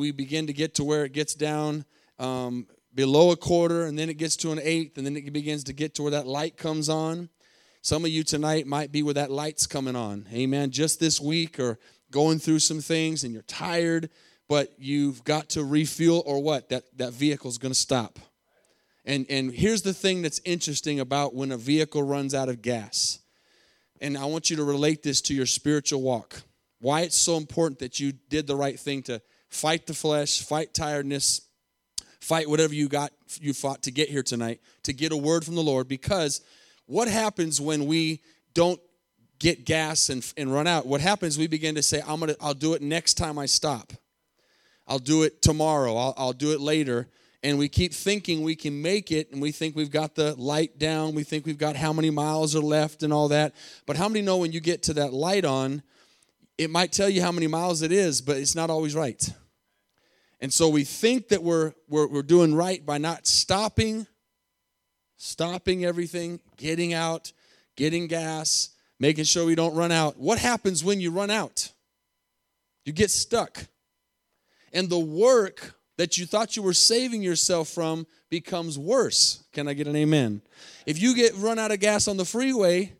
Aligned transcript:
we 0.00 0.10
begin 0.12 0.46
to 0.46 0.52
get 0.54 0.74
to 0.76 0.84
where 0.84 1.04
it 1.04 1.12
gets 1.12 1.34
down 1.34 1.84
um, 2.18 2.66
below 2.94 3.30
a 3.30 3.36
quarter, 3.36 3.84
and 3.84 3.98
then 3.98 4.08
it 4.08 4.16
gets 4.16 4.34
to 4.36 4.50
an 4.50 4.58
eighth, 4.62 4.96
and 4.96 5.06
then 5.06 5.14
it 5.14 5.30
begins 5.32 5.62
to 5.64 5.74
get 5.74 5.94
to 5.94 6.02
where 6.02 6.10
that 6.10 6.26
light 6.26 6.56
comes 6.56 6.88
on. 6.88 7.28
Some 7.82 8.04
of 8.04 8.10
you 8.10 8.24
tonight 8.24 8.66
might 8.66 8.90
be 8.90 9.02
where 9.02 9.14
that 9.14 9.30
light's 9.30 9.66
coming 9.66 9.96
on. 9.96 10.26
Amen. 10.32 10.70
Just 10.70 11.00
this 11.00 11.20
week 11.20 11.60
or 11.60 11.78
going 12.10 12.38
through 12.38 12.60
some 12.60 12.80
things 12.80 13.24
and 13.24 13.32
you're 13.32 13.42
tired, 13.42 14.10
but 14.48 14.72
you've 14.78 15.22
got 15.22 15.50
to 15.50 15.64
refuel 15.64 16.22
or 16.26 16.42
what? 16.42 16.70
That 16.70 16.84
that 16.96 17.12
vehicle's 17.12 17.58
going 17.58 17.72
to 17.72 17.78
stop. 17.78 18.18
And 19.04 19.24
and 19.30 19.52
here's 19.52 19.82
the 19.82 19.94
thing 19.94 20.22
that's 20.22 20.40
interesting 20.44 20.98
about 21.00 21.34
when 21.34 21.52
a 21.52 21.56
vehicle 21.56 22.02
runs 22.02 22.34
out 22.34 22.48
of 22.48 22.60
gas. 22.60 23.20
And 24.00 24.16
I 24.16 24.24
want 24.24 24.50
you 24.50 24.56
to 24.56 24.64
relate 24.64 25.02
this 25.02 25.20
to 25.22 25.34
your 25.34 25.46
spiritual 25.46 26.02
walk. 26.02 26.42
Why 26.80 27.02
it's 27.02 27.16
so 27.16 27.36
important 27.36 27.78
that 27.80 28.00
you 28.00 28.12
did 28.12 28.46
the 28.46 28.56
right 28.56 28.80
thing 28.80 29.02
to 29.04 29.20
fight 29.50 29.86
the 29.86 29.94
flesh, 29.94 30.42
fight 30.42 30.72
tiredness, 30.72 31.42
fight 32.20 32.48
whatever 32.48 32.74
you 32.74 32.88
got 32.88 33.12
you 33.40 33.52
fought 33.52 33.82
to 33.82 33.90
get 33.90 34.08
here 34.08 34.22
tonight, 34.22 34.60
to 34.84 34.92
get 34.92 35.12
a 35.12 35.16
word 35.16 35.44
from 35.44 35.54
the 35.54 35.62
Lord 35.62 35.88
because 35.88 36.40
what 36.86 37.08
happens 37.08 37.60
when 37.60 37.86
we 37.86 38.20
don't 38.54 38.80
get 39.38 39.64
gas 39.64 40.08
and, 40.08 40.24
and 40.36 40.52
run 40.52 40.66
out? 40.66 40.86
What 40.86 41.00
happens, 41.00 41.38
we 41.38 41.46
begin 41.46 41.74
to 41.76 41.82
say, 41.82 42.02
I'm 42.06 42.20
gonna, 42.20 42.34
I'll 42.40 42.54
do 42.54 42.74
it 42.74 42.82
next 42.82 43.14
time 43.14 43.38
I 43.38 43.46
stop. 43.46 43.92
I'll 44.86 44.98
do 44.98 45.22
it 45.22 45.40
tomorrow. 45.40 45.96
I'll, 45.96 46.14
I'll 46.16 46.32
do 46.32 46.52
it 46.52 46.60
later. 46.60 47.08
And 47.42 47.58
we 47.58 47.68
keep 47.68 47.94
thinking 47.94 48.42
we 48.42 48.56
can 48.56 48.82
make 48.82 49.10
it, 49.10 49.32
and 49.32 49.40
we 49.40 49.50
think 49.50 49.74
we've 49.74 49.90
got 49.90 50.14
the 50.14 50.34
light 50.34 50.78
down. 50.78 51.14
We 51.14 51.22
think 51.22 51.46
we've 51.46 51.56
got 51.56 51.74
how 51.74 51.92
many 51.92 52.10
miles 52.10 52.54
are 52.54 52.60
left 52.60 53.02
and 53.02 53.12
all 53.12 53.28
that. 53.28 53.54
But 53.86 53.96
how 53.96 54.08
many 54.08 54.20
know 54.20 54.36
when 54.36 54.52
you 54.52 54.60
get 54.60 54.82
to 54.84 54.94
that 54.94 55.12
light 55.12 55.44
on, 55.44 55.82
it 56.60 56.68
might 56.68 56.92
tell 56.92 57.08
you 57.08 57.22
how 57.22 57.32
many 57.32 57.46
miles 57.46 57.80
it 57.80 57.90
is, 57.90 58.20
but 58.20 58.36
it's 58.36 58.54
not 58.54 58.68
always 58.68 58.94
right. 58.94 59.32
And 60.40 60.52
so 60.52 60.68
we 60.68 60.84
think 60.84 61.28
that 61.28 61.42
we're, 61.42 61.72
we're, 61.88 62.06
we're 62.06 62.22
doing 62.22 62.54
right 62.54 62.84
by 62.84 62.98
not 62.98 63.26
stopping 63.26 64.06
stopping 65.22 65.84
everything, 65.84 66.40
getting 66.56 66.94
out, 66.94 67.32
getting 67.76 68.06
gas, 68.06 68.70
making 68.98 69.24
sure 69.24 69.44
we 69.44 69.54
don't 69.54 69.74
run 69.74 69.92
out. 69.92 70.18
What 70.18 70.38
happens 70.38 70.82
when 70.82 70.98
you 70.98 71.10
run 71.10 71.30
out? 71.30 71.70
You 72.86 72.94
get 72.94 73.10
stuck. 73.10 73.66
And 74.72 74.88
the 74.88 74.98
work 74.98 75.74
that 75.98 76.16
you 76.16 76.24
thought 76.24 76.56
you 76.56 76.62
were 76.62 76.72
saving 76.72 77.22
yourself 77.22 77.68
from 77.68 78.06
becomes 78.30 78.78
worse. 78.78 79.44
Can 79.52 79.68
I 79.68 79.74
get 79.74 79.86
an 79.86 79.96
amen? 79.96 80.40
If 80.86 81.00
you 81.00 81.14
get 81.14 81.36
run 81.36 81.58
out 81.58 81.70
of 81.70 81.80
gas 81.80 82.08
on 82.08 82.16
the 82.16 82.24
freeway, 82.24 82.94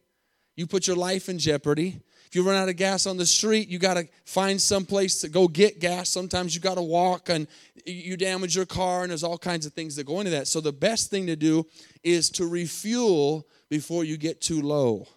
you 0.57 0.67
put 0.67 0.87
your 0.87 0.97
life 0.97 1.31
in 1.31 1.39
jeopardy. 1.39 2.01
If 2.31 2.37
you 2.37 2.45
run 2.45 2.55
out 2.55 2.69
of 2.69 2.77
gas 2.77 3.07
on 3.07 3.17
the 3.17 3.27
street, 3.27 3.69
you 3.69 3.81
got 3.81 3.95
to 3.95 4.07
find 4.25 4.61
some 4.63 4.85
place 4.87 5.21
to 5.23 5.29
go 5.29 5.49
get 5.49 5.81
gas. 5.81 6.09
Sometimes 6.09 6.55
you 6.55 6.61
got 6.61 6.77
to 6.77 6.83
walk 6.83 7.29
and 7.29 7.49
you 7.85 8.17
damage 8.17 8.55
your 8.55 8.67
car, 8.67 9.03
and 9.03 9.11
there's 9.11 9.25
all 9.25 9.37
kinds 9.37 9.67
of 9.67 9.73
things 9.73 9.97
that 9.97 10.07
go 10.07 10.21
into 10.21 10.31
that. 10.31 10.47
So, 10.47 10.61
the 10.61 10.73
best 10.73 11.11
thing 11.11 11.27
to 11.27 11.35
do 11.35 11.67
is 12.05 12.31
to 12.31 12.47
refuel 12.47 13.49
before 13.69 14.05
you 14.05 14.17
get 14.17 14.41
too 14.41 14.63
low. 14.63 15.09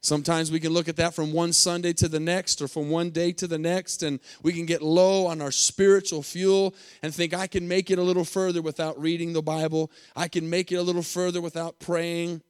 Sometimes 0.00 0.50
we 0.50 0.58
can 0.58 0.72
look 0.72 0.88
at 0.88 0.96
that 0.96 1.14
from 1.14 1.32
one 1.32 1.52
Sunday 1.52 1.92
to 1.92 2.08
the 2.08 2.18
next 2.18 2.60
or 2.60 2.66
from 2.66 2.90
one 2.90 3.10
day 3.10 3.30
to 3.34 3.46
the 3.46 3.58
next, 3.58 4.02
and 4.02 4.18
we 4.42 4.52
can 4.52 4.66
get 4.66 4.82
low 4.82 5.26
on 5.26 5.40
our 5.40 5.52
spiritual 5.52 6.24
fuel 6.24 6.74
and 7.04 7.14
think, 7.14 7.32
I 7.32 7.46
can 7.46 7.68
make 7.68 7.92
it 7.92 8.00
a 8.00 8.02
little 8.02 8.24
further 8.24 8.60
without 8.60 9.00
reading 9.00 9.34
the 9.34 9.42
Bible. 9.42 9.92
I 10.16 10.26
can 10.26 10.50
make 10.50 10.72
it 10.72 10.76
a 10.76 10.82
little 10.82 11.02
further 11.02 11.40
without 11.40 11.78
praying. 11.78 12.42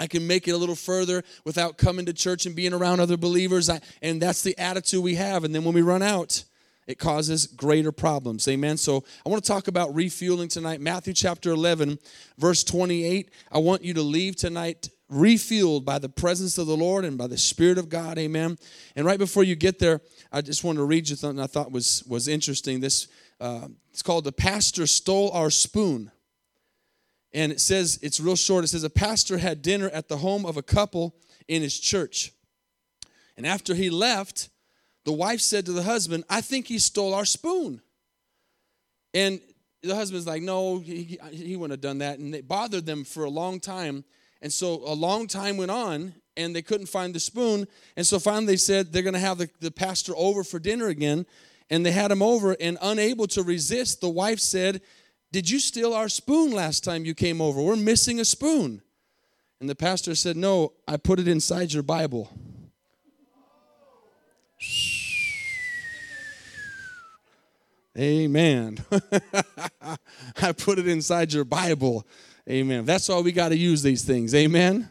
I 0.00 0.06
can 0.06 0.26
make 0.26 0.48
it 0.48 0.52
a 0.52 0.56
little 0.56 0.74
further 0.74 1.22
without 1.44 1.78
coming 1.78 2.06
to 2.06 2.12
church 2.12 2.46
and 2.46 2.56
being 2.56 2.72
around 2.72 3.00
other 3.00 3.16
believers. 3.16 3.70
I, 3.70 3.80
and 4.02 4.20
that's 4.20 4.42
the 4.42 4.58
attitude 4.58 5.02
we 5.02 5.14
have. 5.14 5.44
And 5.44 5.54
then 5.54 5.64
when 5.64 5.74
we 5.74 5.82
run 5.82 6.02
out, 6.02 6.44
it 6.86 6.98
causes 6.98 7.46
greater 7.46 7.92
problems. 7.92 8.46
Amen. 8.48 8.76
So 8.76 9.04
I 9.24 9.28
want 9.28 9.42
to 9.42 9.48
talk 9.48 9.68
about 9.68 9.94
refueling 9.94 10.48
tonight. 10.48 10.80
Matthew 10.80 11.14
chapter 11.14 11.50
11, 11.50 11.98
verse 12.38 12.64
28. 12.64 13.30
I 13.52 13.58
want 13.58 13.84
you 13.84 13.94
to 13.94 14.02
leave 14.02 14.36
tonight 14.36 14.90
refueled 15.10 15.84
by 15.84 15.98
the 15.98 16.08
presence 16.08 16.58
of 16.58 16.66
the 16.66 16.76
Lord 16.76 17.04
and 17.04 17.16
by 17.16 17.26
the 17.26 17.38
Spirit 17.38 17.78
of 17.78 17.88
God. 17.88 18.18
Amen. 18.18 18.58
And 18.96 19.06
right 19.06 19.18
before 19.18 19.44
you 19.44 19.54
get 19.54 19.78
there, 19.78 20.00
I 20.32 20.40
just 20.40 20.64
want 20.64 20.76
to 20.78 20.84
read 20.84 21.08
you 21.08 21.16
something 21.16 21.42
I 21.42 21.46
thought 21.46 21.70
was, 21.72 22.02
was 22.06 22.28
interesting. 22.28 22.80
This 22.80 23.08
uh, 23.40 23.68
it's 23.90 24.02
called 24.02 24.24
The 24.24 24.32
Pastor 24.32 24.86
Stole 24.86 25.30
Our 25.32 25.50
Spoon. 25.50 26.10
And 27.34 27.50
it 27.50 27.60
says, 27.60 27.98
it's 28.00 28.20
real 28.20 28.36
short. 28.36 28.64
It 28.64 28.68
says, 28.68 28.84
a 28.84 28.90
pastor 28.90 29.38
had 29.38 29.60
dinner 29.60 29.90
at 29.90 30.08
the 30.08 30.18
home 30.18 30.46
of 30.46 30.56
a 30.56 30.62
couple 30.62 31.16
in 31.48 31.62
his 31.62 31.78
church. 31.78 32.32
And 33.36 33.44
after 33.44 33.74
he 33.74 33.90
left, 33.90 34.48
the 35.04 35.12
wife 35.12 35.40
said 35.40 35.66
to 35.66 35.72
the 35.72 35.82
husband, 35.82 36.24
I 36.30 36.40
think 36.40 36.68
he 36.68 36.78
stole 36.78 37.12
our 37.12 37.24
spoon. 37.24 37.82
And 39.12 39.40
the 39.82 39.96
husband's 39.96 40.26
like, 40.26 40.42
no, 40.42 40.78
he, 40.78 41.18
he 41.32 41.56
wouldn't 41.56 41.72
have 41.72 41.80
done 41.80 41.98
that. 41.98 42.20
And 42.20 42.34
it 42.34 42.46
bothered 42.46 42.86
them 42.86 43.02
for 43.02 43.24
a 43.24 43.30
long 43.30 43.58
time. 43.58 44.04
And 44.40 44.52
so 44.52 44.82
a 44.86 44.94
long 44.94 45.26
time 45.26 45.56
went 45.56 45.72
on, 45.72 46.14
and 46.36 46.54
they 46.54 46.62
couldn't 46.62 46.86
find 46.86 47.14
the 47.14 47.20
spoon. 47.20 47.66
And 47.96 48.06
so 48.06 48.18
finally 48.20 48.46
they 48.46 48.56
said 48.56 48.92
they're 48.92 49.02
going 49.02 49.14
to 49.14 49.20
have 49.20 49.38
the, 49.38 49.50
the 49.60 49.70
pastor 49.72 50.12
over 50.16 50.44
for 50.44 50.60
dinner 50.60 50.86
again. 50.86 51.26
And 51.70 51.84
they 51.84 51.92
had 51.92 52.10
him 52.10 52.22
over, 52.22 52.56
and 52.60 52.78
unable 52.80 53.26
to 53.28 53.42
resist, 53.42 54.00
the 54.00 54.08
wife 54.08 54.38
said, 54.38 54.82
did 55.34 55.50
you 55.50 55.58
steal 55.58 55.92
our 55.92 56.08
spoon 56.08 56.52
last 56.52 56.84
time 56.84 57.04
you 57.04 57.12
came 57.12 57.40
over? 57.40 57.60
We're 57.60 57.74
missing 57.74 58.20
a 58.20 58.24
spoon. 58.24 58.80
And 59.58 59.68
the 59.68 59.74
pastor 59.74 60.14
said, 60.14 60.36
No, 60.36 60.74
I 60.86 60.96
put 60.96 61.18
it 61.18 61.26
inside 61.26 61.72
your 61.72 61.82
Bible. 61.82 62.30
Amen. 67.98 68.78
I 70.40 70.52
put 70.52 70.78
it 70.78 70.86
inside 70.86 71.32
your 71.32 71.44
Bible. 71.44 72.06
Amen. 72.48 72.84
That's 72.84 73.08
why 73.08 73.18
we 73.18 73.32
got 73.32 73.48
to 73.48 73.56
use 73.56 73.82
these 73.82 74.04
things. 74.04 74.36
Amen. 74.36 74.88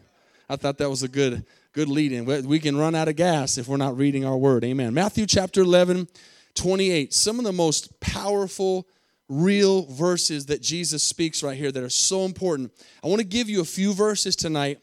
I 0.50 0.58
thought 0.58 0.78
that 0.80 0.90
was 0.90 1.04
a 1.04 1.08
good 1.08 1.46
good 1.72 1.88
lead 1.88 2.12
in. 2.12 2.26
We 2.26 2.60
can 2.60 2.76
run 2.76 2.96
out 2.96 3.08
of 3.08 3.16
gas 3.16 3.58
if 3.58 3.70
we're 3.70 3.78
not 3.78 3.96
reading 3.96 4.26
our 4.26 4.38
word. 4.38 4.66
Amen. 4.66 4.94
Matthew 4.94 5.26
chapter 5.26 5.62
11, 5.62 6.10
28. 6.56 7.14
Some 7.14 7.40
of 7.40 7.46
the 7.46 7.54
most 7.54 7.98
powerful 8.02 8.86
real 9.30 9.86
verses 9.86 10.48
that 10.48 10.62
Jesus 10.62 11.04
speaks 11.04 11.44
right 11.44 11.58
here 11.58 11.72
that 11.72 11.84
are 11.84 11.90
so 11.90 12.26
important. 12.26 12.72
I 13.04 13.08
want 13.08 13.20
to 13.20 13.28
give 13.28 13.50
you 13.50 13.62
a 13.62 13.66
few 13.66 13.94
verses 13.94 14.36
tonight 14.36 14.80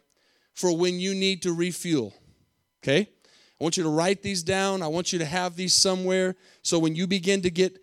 for 0.54 0.76
when 0.76 0.98
you 0.98 1.14
need 1.14 1.42
to 1.42 1.52
refuel. 1.52 2.12
Okay? 2.82 3.08
I 3.60 3.64
want 3.64 3.76
you 3.76 3.82
to 3.82 3.90
write 3.90 4.22
these 4.22 4.42
down. 4.42 4.82
I 4.82 4.86
want 4.86 5.12
you 5.12 5.18
to 5.18 5.24
have 5.24 5.56
these 5.56 5.74
somewhere 5.74 6.36
so 6.62 6.78
when 6.78 6.94
you 6.94 7.06
begin 7.06 7.42
to 7.42 7.50
get 7.50 7.78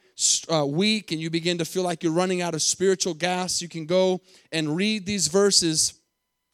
uh, 0.52 0.66
weak 0.66 1.12
and 1.12 1.22
you 1.22 1.30
begin 1.30 1.60
to 1.60 1.66
feel 1.66 1.84
like 1.84 2.04
you're 2.04 2.12
running 2.12 2.42
out 2.42 2.56
of 2.56 2.62
spiritual 2.62 3.14
gas, 3.14 3.62
you 3.62 3.70
can 3.70 3.86
go 3.86 4.22
and 4.52 4.76
read 4.76 5.06
these 5.06 5.28
verses. 5.28 5.94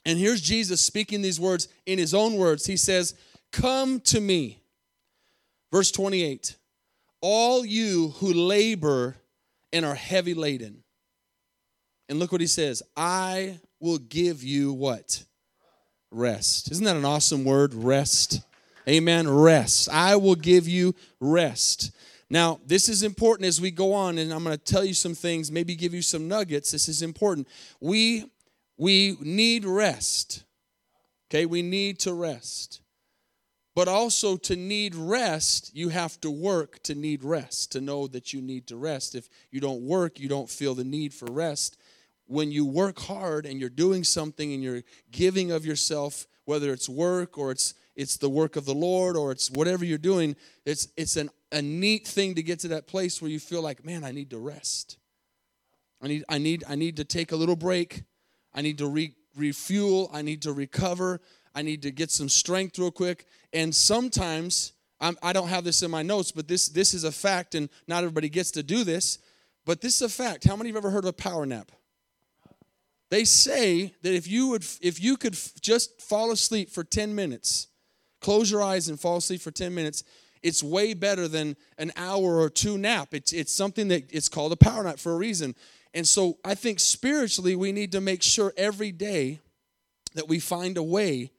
And 0.05 0.19
here's 0.19 0.41
Jesus 0.41 0.81
speaking 0.81 1.21
these 1.21 1.39
words 1.39 1.69
in 1.85 1.97
his 1.97 2.13
own 2.13 2.35
words. 2.35 2.65
He 2.65 2.77
says, 2.77 3.15
Come 3.51 3.99
to 4.01 4.19
me. 4.19 4.61
Verse 5.71 5.91
28 5.91 6.57
All 7.21 7.65
you 7.65 8.09
who 8.17 8.33
labor 8.33 9.15
and 9.73 9.85
are 9.85 9.95
heavy 9.95 10.33
laden. 10.33 10.83
And 12.07 12.19
look 12.19 12.31
what 12.31 12.41
he 12.41 12.47
says 12.47 12.81
I 12.95 13.59
will 13.79 13.97
give 13.97 14.43
you 14.43 14.71
what? 14.71 15.25
Rest. 16.11 16.71
Isn't 16.71 16.85
that 16.85 16.95
an 16.95 17.05
awesome 17.05 17.43
word? 17.43 17.73
Rest. 17.73 18.41
Amen. 18.87 19.27
Rest. 19.27 19.89
I 19.89 20.15
will 20.15 20.35
give 20.35 20.67
you 20.67 20.93
rest. 21.19 21.91
Now, 22.29 22.59
this 22.65 22.87
is 22.87 23.03
important 23.03 23.47
as 23.47 23.59
we 23.59 23.71
go 23.71 23.93
on, 23.93 24.17
and 24.17 24.33
I'm 24.33 24.43
going 24.43 24.57
to 24.57 24.63
tell 24.63 24.83
you 24.83 24.93
some 24.93 25.15
things, 25.15 25.51
maybe 25.51 25.75
give 25.75 25.93
you 25.93 26.01
some 26.01 26.27
nuggets. 26.27 26.71
This 26.71 26.87
is 26.87 27.01
important. 27.01 27.47
We 27.79 28.25
we 28.77 29.17
need 29.21 29.65
rest. 29.65 30.43
Okay, 31.29 31.45
we 31.45 31.61
need 31.61 31.99
to 31.99 32.13
rest. 32.13 32.82
But 33.75 33.87
also, 33.87 34.37
to 34.37 34.55
need 34.55 34.93
rest, 34.93 35.71
you 35.73 35.89
have 35.89 36.21
to 36.21 36.29
work 36.29 36.83
to 36.83 36.93
need 36.93 37.23
rest, 37.23 37.71
to 37.71 37.81
know 37.81 38.05
that 38.07 38.31
you 38.31 38.41
need 38.41 38.67
to 38.67 38.75
rest. 38.75 39.15
If 39.15 39.29
you 39.49 39.59
don't 39.59 39.81
work, 39.81 40.19
you 40.19 40.29
don't 40.29 40.49
feel 40.49 40.75
the 40.75 40.83
need 40.83 41.13
for 41.13 41.25
rest. 41.25 41.77
When 42.27 42.51
you 42.51 42.65
work 42.65 42.99
hard 42.99 43.45
and 43.45 43.59
you're 43.59 43.69
doing 43.69 44.03
something 44.03 44.53
and 44.53 44.61
you're 44.61 44.83
giving 45.11 45.51
of 45.51 45.65
yourself, 45.65 46.27
whether 46.45 46.71
it's 46.71 46.87
work 46.87 47.37
or 47.37 47.51
it's 47.51 47.73
it's 47.95 48.17
the 48.17 48.29
work 48.29 48.55
of 48.55 48.65
the 48.65 48.73
Lord 48.73 49.15
or 49.15 49.31
it's 49.31 49.51
whatever 49.51 49.85
you're 49.85 49.97
doing, 49.97 50.35
it's 50.65 50.87
it's 50.95 51.15
an, 51.15 51.29
a 51.51 51.61
neat 51.61 52.07
thing 52.07 52.35
to 52.35 52.43
get 52.43 52.59
to 52.59 52.67
that 52.69 52.87
place 52.87 53.21
where 53.21 53.31
you 53.31 53.39
feel 53.39 53.61
like, 53.61 53.85
man, 53.85 54.03
I 54.03 54.11
need 54.11 54.29
to 54.31 54.39
rest. 54.39 54.97
I 56.01 56.07
need 56.07 56.23
I 56.29 56.37
need 56.37 56.63
I 56.67 56.75
need 56.75 56.97
to 56.97 57.05
take 57.05 57.31
a 57.31 57.35
little 57.35 57.55
break. 57.55 58.03
I 58.53 58.61
need 58.61 58.77
to 58.79 58.87
re, 58.87 59.15
refuel. 59.35 60.09
I 60.13 60.21
need 60.21 60.43
to 60.43 60.53
recover. 60.53 61.21
I 61.55 61.61
need 61.61 61.81
to 61.83 61.91
get 61.91 62.11
some 62.11 62.29
strength 62.29 62.79
real 62.79 62.91
quick. 62.91 63.25
And 63.51 63.73
sometimes, 63.73 64.73
I'm, 64.99 65.17
I 65.21 65.33
do 65.33 65.41
not 65.41 65.49
have 65.49 65.63
this 65.63 65.83
in 65.83 65.91
my 65.91 66.01
notes, 66.01 66.31
but 66.31 66.47
this, 66.47 66.69
this 66.69 66.93
is 66.93 67.03
a 67.03 67.11
fact, 67.11 67.55
and 67.55 67.69
not 67.87 67.99
everybody 67.99 68.29
gets 68.29 68.51
to 68.51 68.63
do 68.63 68.83
this, 68.83 69.19
but 69.65 69.81
this 69.81 69.95
is 69.95 70.01
a 70.01 70.09
fact. 70.09 70.45
How 70.45 70.55
many 70.55 70.69
have 70.69 70.77
ever 70.77 70.89
heard 70.89 71.05
of 71.05 71.09
a 71.09 71.13
power 71.13 71.45
nap? 71.45 71.71
They 73.09 73.25
say 73.25 73.93
that 74.01 74.13
if 74.13 74.27
you 74.27 74.47
would, 74.47 74.65
if 74.81 75.01
you 75.01 75.17
could 75.17 75.37
just 75.61 76.01
fall 76.01 76.31
asleep 76.31 76.71
for 76.71 76.83
10 76.83 77.13
minutes, 77.13 77.67
close 78.21 78.49
your 78.49 78.63
eyes 78.63 78.89
and 78.89 78.99
fall 78.99 79.17
asleep 79.17 79.41
for 79.41 79.51
10 79.51 79.73
minutes, 79.75 80.03
it's 80.41 80.63
way 80.63 80.93
better 80.93 81.27
than 81.27 81.55
an 81.77 81.91
hour 81.95 82.39
or 82.39 82.49
two 82.49 82.77
nap. 82.77 83.13
It's, 83.13 83.31
it's 83.31 83.53
something 83.53 83.87
that 83.89 84.11
it's 84.11 84.29
called 84.29 84.51
a 84.51 84.55
power 84.55 84.83
nap 84.83 84.97
for 84.97 85.13
a 85.13 85.15
reason. 85.15 85.53
And 85.93 86.07
so 86.07 86.39
I 86.43 86.55
think 86.55 86.79
spiritually, 86.79 87.55
we 87.55 87.71
need 87.71 87.91
to 87.91 88.01
make 88.01 88.23
sure 88.23 88.51
every 88.57 88.91
day 88.91 89.39
that 90.15 90.27
we 90.27 90.39
find 90.39 90.77
a 90.77 90.83
way 90.83 91.31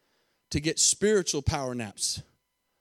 to 0.54 0.60
get 0.60 0.78
spiritual 0.78 1.42
power 1.42 1.74
naps. 1.74 2.22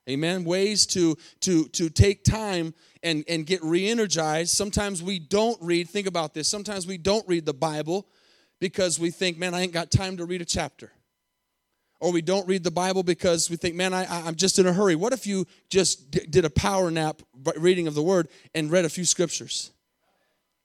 Amen. 0.08 0.44
Ways 0.44 0.86
to 0.88 1.18
to 1.40 1.68
to 1.70 1.90
take 1.90 2.24
time 2.24 2.75
and 3.02 3.24
and 3.28 3.48
get 3.48 3.64
re-energized. 3.64 4.52
Sometimes 4.52 5.02
we 5.02 5.18
don't 5.18 5.60
read. 5.60 5.90
Think 5.90 6.06
about 6.06 6.36
this. 6.36 6.48
Sometimes 6.48 6.86
we 6.86 7.00
don't 7.00 7.28
read 7.28 7.48
the 7.48 7.54
Bible 7.54 8.08
because 8.60 9.00
we 9.00 9.10
think, 9.10 9.40
man, 9.40 9.56
I 9.56 9.62
ain't 9.62 9.72
got 9.72 9.90
time 9.90 10.18
to 10.18 10.25
read 10.25 10.40
a 10.40 10.46
chapter. 10.46 10.92
Or 12.00 12.12
we 12.12 12.22
don't 12.22 12.48
read 12.48 12.64
the 12.64 12.70
Bible 12.70 13.02
because 13.02 13.50
we 13.50 13.56
think, 13.56 13.74
man, 13.74 13.92
I, 13.92 14.06
I'm 14.06 14.36
just 14.36 14.60
in 14.60 14.68
a 14.68 14.74
hurry. 14.74 14.94
What 14.96 15.12
if 15.12 15.26
you 15.26 15.48
just 15.69 16.12
did 16.12 16.46
a 16.46 16.52
power 16.52 16.92
nap 16.92 17.24
reading 17.58 17.88
of 17.88 17.96
the 17.96 18.04
Word 18.04 18.28
and 18.54 18.69
read 18.69 18.86
a 18.86 18.90
few 18.90 19.06
scriptures? 19.06 19.72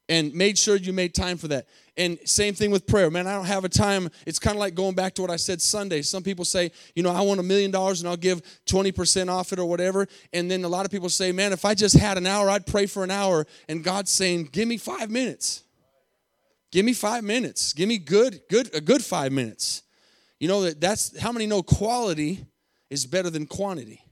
And 0.09 0.33
made 0.35 0.57
sure 0.57 0.77
you 0.77 0.93
made 0.93 1.15
time 1.15 1.37
for 1.37 1.49
that. 1.49 1.67
And 1.97 2.19
same 2.25 2.55
thing 2.55 2.71
with 2.71 2.87
prayer. 2.87 3.11
Man, 3.11 3.27
I 3.27 3.35
don't 3.35 3.47
have 3.47 3.65
a 3.65 3.69
time. 3.69 4.09
It's 4.27 4.39
kind 4.39 4.57
of 4.57 4.61
like 4.61 4.75
going 4.75 4.95
back 4.95 5.15
to 5.15 5.23
what 5.23 5.31
I 5.31 5.37
said 5.37 5.61
Sunday. 5.61 6.03
Some 6.03 6.23
people 6.23 6.45
say, 6.45 6.71
you 6.95 7.03
know, 7.03 7.11
I 7.11 7.21
want 7.21 7.41
a 7.41 7.43
million 7.43 7.71
dollars 7.71 8.01
and 8.01 8.09
I'll 8.09 8.17
give 8.17 8.41
20% 8.67 9.29
off 9.29 9.53
it 9.53 9.59
or 9.59 9.67
whatever. 9.67 10.07
And 10.33 10.51
then 10.51 10.65
a 10.65 10.69
lot 10.69 10.85
of 10.85 10.91
people 10.91 11.09
say, 11.09 11.33
man, 11.33 11.53
if 11.53 11.65
I 11.65 11.75
just 11.75 11.97
had 11.97 12.17
an 12.17 12.27
hour, 12.27 12.49
I'd 12.49 12.67
pray 12.67 12.87
for 12.87 13.05
an 13.05 13.11
hour. 13.11 13.47
And 13.69 13.83
God's 13.83 14.11
saying, 14.11 14.51
give 14.53 14.69
me 14.69 14.79
five 14.79 15.11
minutes. 15.11 15.65
Give 16.71 16.85
me 16.85 16.93
five 16.93 17.25
minutes. 17.25 17.73
Give 17.73 17.89
me 17.89 17.99
good, 17.99 18.41
good, 18.49 18.75
a 18.75 18.81
good 18.81 19.05
five 19.05 19.33
minutes. 19.33 19.83
You 20.39 20.49
know 20.49 20.63
that 20.63 20.81
that's 20.81 21.19
how 21.19 21.33
many 21.33 21.47
know 21.47 21.63
quality 21.63 22.47
is 22.91 23.07
better 23.07 23.31
than 23.31 23.47
quantity. 23.47 24.03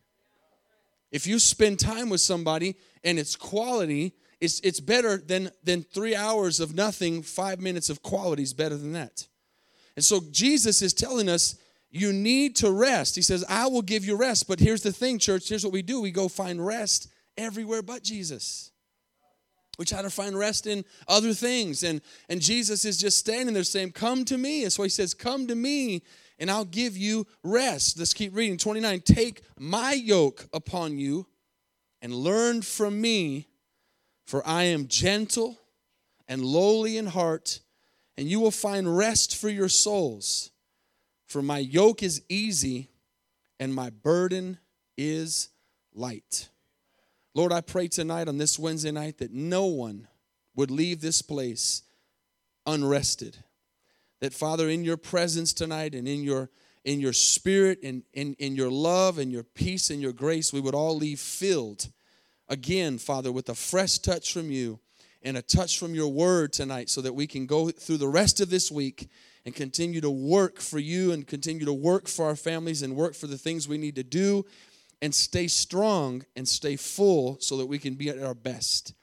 If 1.13 1.27
you 1.27 1.39
spend 1.39 1.79
time 1.79 2.09
with 2.09 2.21
somebody 2.21 2.77
and 3.05 3.19
it's 3.19 3.37
quality, 3.37 4.15
it's, 4.41 4.61
it's 4.61 4.81
better 4.81 5.17
than, 5.17 5.51
than 5.65 5.83
three 5.83 6.15
hours 6.15 6.61
of 6.61 6.75
nothing, 6.75 7.23
five 7.23 7.61
minutes 7.61 7.89
of 7.89 8.03
quality 8.03 8.43
is 8.43 8.53
better 8.53 8.77
than 8.77 8.93
that. 8.93 9.27
And 9.97 10.05
so 10.05 10.21
Jesus 10.31 10.83
is 10.83 10.93
telling 10.93 11.29
us 11.29 11.57
you 11.91 12.13
need 12.13 12.57
to 12.57 12.71
rest. 12.71 13.17
He 13.17 13.23
says, 13.23 13.45
I 13.49 13.67
will 13.67 13.83
give 13.83 14.05
you 14.05 14.17
rest. 14.17 14.47
But 14.47 14.61
here's 14.61 14.83
the 14.83 14.93
thing, 14.93 15.19
church. 15.19 15.49
Here's 15.49 15.65
what 15.65 15.73
we 15.73 15.83
do 15.83 16.01
we 16.01 16.11
go 16.11 16.29
find 16.29 16.65
rest 16.65 17.09
everywhere 17.39 17.83
but 17.83 18.03
Jesus. 18.03 18.71
We 19.79 19.85
try 19.85 20.03
to 20.03 20.11
find 20.11 20.37
rest 20.39 20.67
in 20.67 20.85
other 21.07 21.35
things. 21.35 21.83
And, 21.83 22.01
and 22.29 22.41
Jesus 22.41 22.85
is 22.85 22.99
just 22.99 23.19
standing 23.19 23.55
there 23.55 23.65
saying, 23.65 23.93
Come 23.93 24.25
to 24.27 24.39
me. 24.39 24.65
And 24.65 24.73
so 24.73 24.83
he 24.83 24.89
says, 24.89 25.15
Come 25.15 25.47
to 25.47 25.55
me 25.55 26.03
and 26.39 26.51
I'll 26.51 26.65
give 26.65 26.97
you 26.97 27.27
rest. 27.43 27.99
Let's 27.99 28.15
keep 28.15 28.35
reading. 28.35 28.59
29 28.59 29.01
Take 29.01 29.43
my 29.59 29.93
yoke 29.93 30.47
upon 30.53 30.99
you 30.99 31.27
and 32.03 32.15
learn 32.15 32.63
from 32.63 33.01
me, 33.01 33.49
for 34.27 34.47
I 34.47 34.65
am 34.65 34.89
gentle 34.89 35.57
and 36.29 36.45
lowly 36.45 36.99
in 36.99 37.07
heart, 37.07 37.61
and 38.19 38.29
you 38.29 38.41
will 38.41 38.51
find 38.51 38.97
rest 38.97 39.37
for 39.37 39.49
your 39.49 39.69
souls. 39.69 40.51
For 41.27 41.43
my 41.43 41.59
yoke 41.59 42.03
is 42.03 42.23
easy 42.29 42.91
and 43.59 43.75
my 43.75 43.91
burden 43.91 44.59
is 44.97 45.49
light. 45.95 46.49
Lord, 47.35 47.53
I 47.53 47.61
pray 47.61 47.89
tonight 47.89 48.29
on 48.29 48.39
this 48.39 48.59
Wednesday 48.59 48.91
night 48.91 49.19
that 49.19 49.33
no 49.33 49.67
one 49.67 50.09
would 50.55 50.71
leave 50.71 51.01
this 51.01 51.23
place 51.23 51.83
unrested. 52.65 53.37
That 54.21 54.33
Father, 54.33 54.69
in 54.69 54.85
your 54.85 54.97
presence 54.97 55.53
tonight 55.53 55.95
and 55.95 56.09
in 56.09 56.23
your 56.23 56.51
in 56.85 57.01
your 57.01 57.13
spirit 57.13 57.81
and 57.83 58.05
in, 58.13 58.35
in 58.39 58.55
your 58.55 58.71
love 58.71 59.19
and 59.19 59.33
your 59.33 59.43
peace 59.43 59.91
and 59.91 60.01
your 60.01 60.13
grace, 60.13 60.53
we 60.53 60.61
would 60.61 60.75
all 60.75 60.97
leave 60.97 61.19
filled 61.19 61.89
again, 62.49 62.99
Father, 62.99 63.33
with 63.33 63.49
a 63.49 63.55
fresh 63.55 63.99
touch 63.99 64.33
from 64.33 64.51
you 64.51 64.79
and 65.23 65.37
a 65.37 65.43
touch 65.43 65.79
from 65.79 65.95
your 65.95 66.09
word 66.09 66.53
tonight 66.53 66.89
so 66.89 67.01
that 67.01 67.15
we 67.15 67.27
can 67.27 67.47
go 67.47 67.71
through 67.71 67.97
the 67.97 68.09
rest 68.09 68.41
of 68.41 68.51
this 68.51 68.71
week 68.71 69.09
and 69.45 69.55
continue 69.55 70.01
to 70.01 70.11
work 70.11 70.61
for 70.61 70.79
you 70.79 71.13
and 71.13 71.27
continue 71.27 71.65
to 71.65 71.73
work 71.73 72.09
for 72.09 72.27
our 72.27 72.37
families 72.37 72.83
and 72.83 72.95
work 72.95 73.15
for 73.15 73.27
the 73.27 73.39
things 73.39 73.69
we 73.69 73.79
need 73.79 73.97
to 73.97 74.03
do 74.03 74.45
and 75.03 75.15
stay 75.15 75.47
strong 75.47 76.25
and 76.35 76.49
stay 76.49 76.77
full 76.77 77.39
so 77.41 77.57
that 77.57 77.67
we 77.67 77.79
can 77.79 77.95
be 77.95 78.09
at 78.09 78.23
our 78.23 78.35
best. 78.35 78.95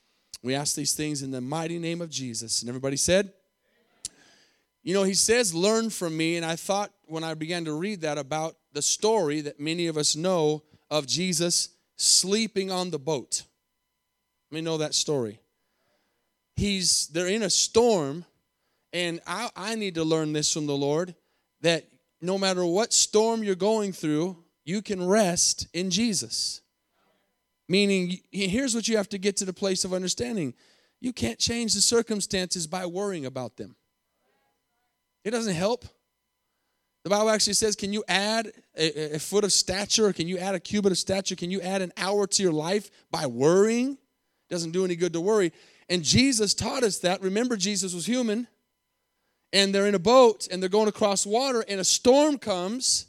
We 0.42 0.56
ask 0.56 0.76
these 0.76 0.94
things 0.94 1.22
in 1.22 1.32
the 1.32 1.42
mighty 1.42 1.80
name 1.80 2.02
of 2.02 2.10
Jesus. 2.10 2.62
And 2.62 2.70
everybody 2.70 2.98
said, 2.98 3.32
you 4.84 4.94
know, 4.94 5.04
he 5.04 5.14
says, 5.14 5.56
Learn 5.56 5.90
from 5.90 6.16
me. 6.16 6.36
And 6.36 6.46
I 6.46 6.58
thought 6.58 6.92
when 7.06 7.24
I 7.24 7.34
began 7.34 7.66
to 7.66 7.74
read 7.74 8.02
that 8.02 8.18
about 8.18 8.58
the 8.74 8.82
story 8.82 9.40
that 9.42 9.60
many 9.60 9.88
of 9.88 9.98
us 9.98 10.16
know 10.16 10.64
of 10.92 11.08
Jesus 11.08 11.70
sleeping 11.96 12.72
on 12.72 12.90
the 12.90 13.00
boat. 13.00 13.44
Let 14.52 14.56
me 14.56 14.62
know 14.62 14.78
that 14.78 14.94
story. 14.94 15.40
He's 16.56 17.08
they're 17.08 17.28
in 17.28 17.44
a 17.44 17.50
storm, 17.50 18.26
and 18.92 19.20
I, 19.26 19.50
I 19.56 19.76
need 19.76 19.96
to 19.96 20.04
learn 20.04 20.34
this 20.34 20.54
from 20.54 20.68
the 20.68 20.78
Lord 20.78 21.16
that 21.62 21.86
no 22.22 22.38
matter 22.38 22.66
what 22.66 22.94
storm 22.94 23.44
you're 23.44 23.56
going 23.56 23.92
through, 23.92 24.38
you 24.66 24.82
can 24.82 25.06
rest 25.06 25.68
in 25.74 25.90
Jesus. 25.90 26.62
Meaning, 27.68 28.20
here's 28.32 28.76
what 28.76 28.88
you 28.88 28.98
have 28.98 29.10
to 29.10 29.18
get 29.18 29.38
to 29.38 29.46
the 29.46 29.54
place 29.54 29.86
of 29.86 29.94
understanding 29.94 30.54
you 31.02 31.12
can't 31.12 31.40
change 31.40 31.74
the 31.74 31.82
circumstances 31.82 32.66
by 32.66 32.86
worrying 32.86 33.26
about 33.26 33.58
them. 33.58 33.76
It 35.26 35.32
doesn't 35.32 35.56
help. 35.56 35.86
The 37.04 37.10
Bible 37.10 37.30
actually 37.30 37.54
says, 37.54 37.76
Can 37.76 37.92
you 37.92 38.04
add 38.08 38.52
a, 38.78 39.16
a, 39.16 39.20
foot 39.20 39.44
of 39.44 39.52
stature? 39.52 40.14
Can 40.14 40.28
you 40.28 40.38
add 40.38 40.56
a 40.56 40.60
cubit 40.60 40.92
of 40.92 40.98
stature? 40.98 41.36
Can 41.36 41.52
you 41.52 41.62
add 41.62 41.82
an 41.82 41.92
hour 41.98 42.26
to 42.28 42.44
your 42.44 42.54
life 42.54 42.90
by 43.12 43.28
worrying? 43.28 43.98
Doesn't 44.50 44.72
do 44.72 44.86
any 44.86 44.96
good 44.96 45.14
to 45.14 45.22
worry. 45.22 45.52
And 45.90 46.04
Jesus 46.04 46.54
taught 46.54 46.84
us 46.84 47.00
that. 47.00 47.22
Remember, 47.22 47.58
Jesus 47.58 47.94
was 47.94 48.06
human, 48.06 48.48
and 49.52 49.76
they're 49.76 49.88
in 49.88 49.96
a 49.96 50.00
boat 50.00 50.48
and 50.50 50.62
they're 50.62 50.70
going 50.70 50.88
across 50.88 51.26
water, 51.26 51.64
and 51.68 51.82
a 51.82 51.84
storm 51.84 52.38
comes, 52.38 53.08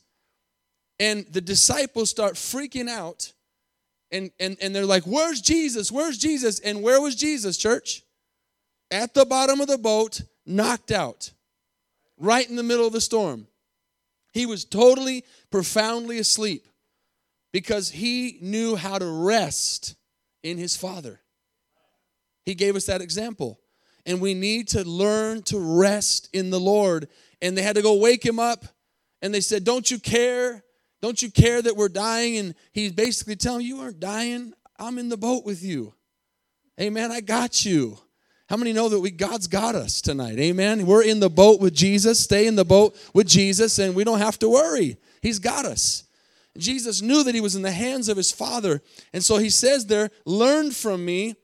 and 0.99 1.27
the 1.31 1.41
disciples 1.41 2.11
start 2.11 2.35
freaking 2.35 2.89
out. 2.89 3.33
And, 4.11 4.31
and, 4.39 4.57
and 4.61 4.75
they're 4.75 4.87
like, 4.87 5.05
Where's 5.05 5.41
Jesus? 5.41 5.93
Where's 5.93 6.19
Jesus? 6.19 6.59
And 6.59 6.83
where 6.83 7.01
was 7.01 7.15
Jesus, 7.15 7.57
church? 7.57 8.03
At 8.91 9.15
the 9.15 9.25
bottom 9.25 9.61
of 9.61 9.69
the 9.69 9.79
boat, 9.79 10.23
knocked 10.45 10.91
out, 10.91 11.31
right 12.19 12.49
in 12.49 12.57
the 12.57 12.63
middle 12.65 12.87
of 12.89 12.93
the 12.93 13.01
storm. 13.01 13.47
He 14.35 14.47
was 14.47 14.65
totally, 14.65 15.25
profoundly 15.51 16.19
asleep 16.19 16.67
because 17.53 17.91
he 17.91 18.39
knew 18.43 18.75
how 18.75 18.99
to 18.99 19.07
rest 19.07 19.95
in 20.43 20.59
his 20.59 20.77
Father. 20.77 21.21
He 22.45 22.57
gave 22.57 22.75
us 22.75 22.87
that 22.87 23.01
example. 23.01 23.61
And 24.05 24.21
we 24.21 24.35
need 24.35 24.69
to 24.69 24.87
learn 24.87 25.43
to 25.45 25.59
rest 25.59 26.29
in 26.35 26.51
the 26.51 26.61
Lord. 26.61 27.09
And 27.41 27.57
they 27.57 27.63
had 27.63 27.77
to 27.77 27.83
go 27.83 27.97
wake 27.97 28.27
him 28.27 28.39
up. 28.39 28.65
And 29.23 29.33
they 29.33 29.41
said, 29.41 29.65
Don't 29.65 29.91
you 29.91 29.99
care? 29.99 30.63
Don't 31.01 31.23
you 31.23 31.31
care 31.31 31.63
that 31.63 31.77
we're 31.77 31.89
dying? 31.89 32.37
And 32.39 32.55
he's 32.73 32.93
basically 32.93 33.37
telling 33.37 33.65
you, 33.65 33.81
aren't 33.81 34.01
dying. 34.01 34.53
I'm 34.79 34.99
in 34.99 35.09
the 35.09 35.17
boat 35.17 35.45
with 35.45 35.63
you. 35.63 35.95
Amen. 36.81 37.13
I 37.13 37.21
got 37.21 37.65
you. 37.65 37.99
How 38.55 38.59
many 38.59 38.73
know 38.73 38.89
that 38.89 39.01
we 39.01 39.11
God's 39.11 39.49
got 39.49 39.75
us 39.75 40.01
tonight? 40.01 40.39
Amen. 40.39 40.87
We're 40.87 41.03
in 41.03 41.19
the 41.19 41.29
boat 41.29 41.61
with 41.61 41.75
Jesus. 41.75 42.21
Stay 42.21 42.47
in 42.47 42.55
the 42.55 42.65
boat 42.65 42.97
with 43.13 43.27
Jesus, 43.27 43.81
and 43.81 43.97
we 43.97 44.05
don't 44.05 44.21
have 44.21 44.39
to 44.39 44.49
worry. 44.49 44.97
He's 45.23 45.41
got 45.41 45.65
us. 45.65 46.05
Jesus 46.57 47.03
knew 47.03 47.25
that 47.25 47.35
he 47.35 47.41
was 47.41 47.57
in 47.57 47.63
the 47.63 47.73
hands 47.73 48.09
of 48.09 48.17
his 48.17 48.31
Father. 48.31 48.81
And 49.13 49.25
so 49.25 49.39
he 49.39 49.51
says 49.51 49.87
there, 49.87 50.09
Learn 50.25 50.71
from 50.71 51.05
me, 51.05 51.35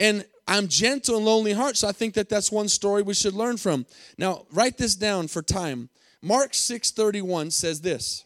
and 0.00 0.24
I'm 0.48 0.66
gentle 0.66 1.16
and 1.16 1.26
lonely 1.26 1.52
heart. 1.52 1.76
So 1.76 1.88
I 1.88 1.92
think 1.92 2.14
that 2.14 2.30
that's 2.30 2.50
one 2.50 2.70
story 2.70 3.02
we 3.02 3.12
should 3.12 3.34
learn 3.34 3.58
from. 3.58 3.84
Now, 4.16 4.46
write 4.50 4.78
this 4.78 4.94
down 4.96 5.28
for 5.28 5.42
time. 5.42 5.90
Mark 6.22 6.54
6:31 6.54 7.50
says 7.50 7.82
this. 7.82 8.24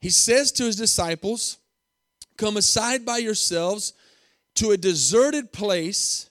He 0.00 0.10
says 0.10 0.50
to 0.50 0.64
his 0.64 0.74
disciples, 0.74 1.58
Come 2.36 2.56
aside 2.56 3.06
by 3.06 3.18
yourselves 3.18 3.92
to 4.56 4.72
a 4.72 4.76
deserted 4.76 5.52
place 5.52 6.30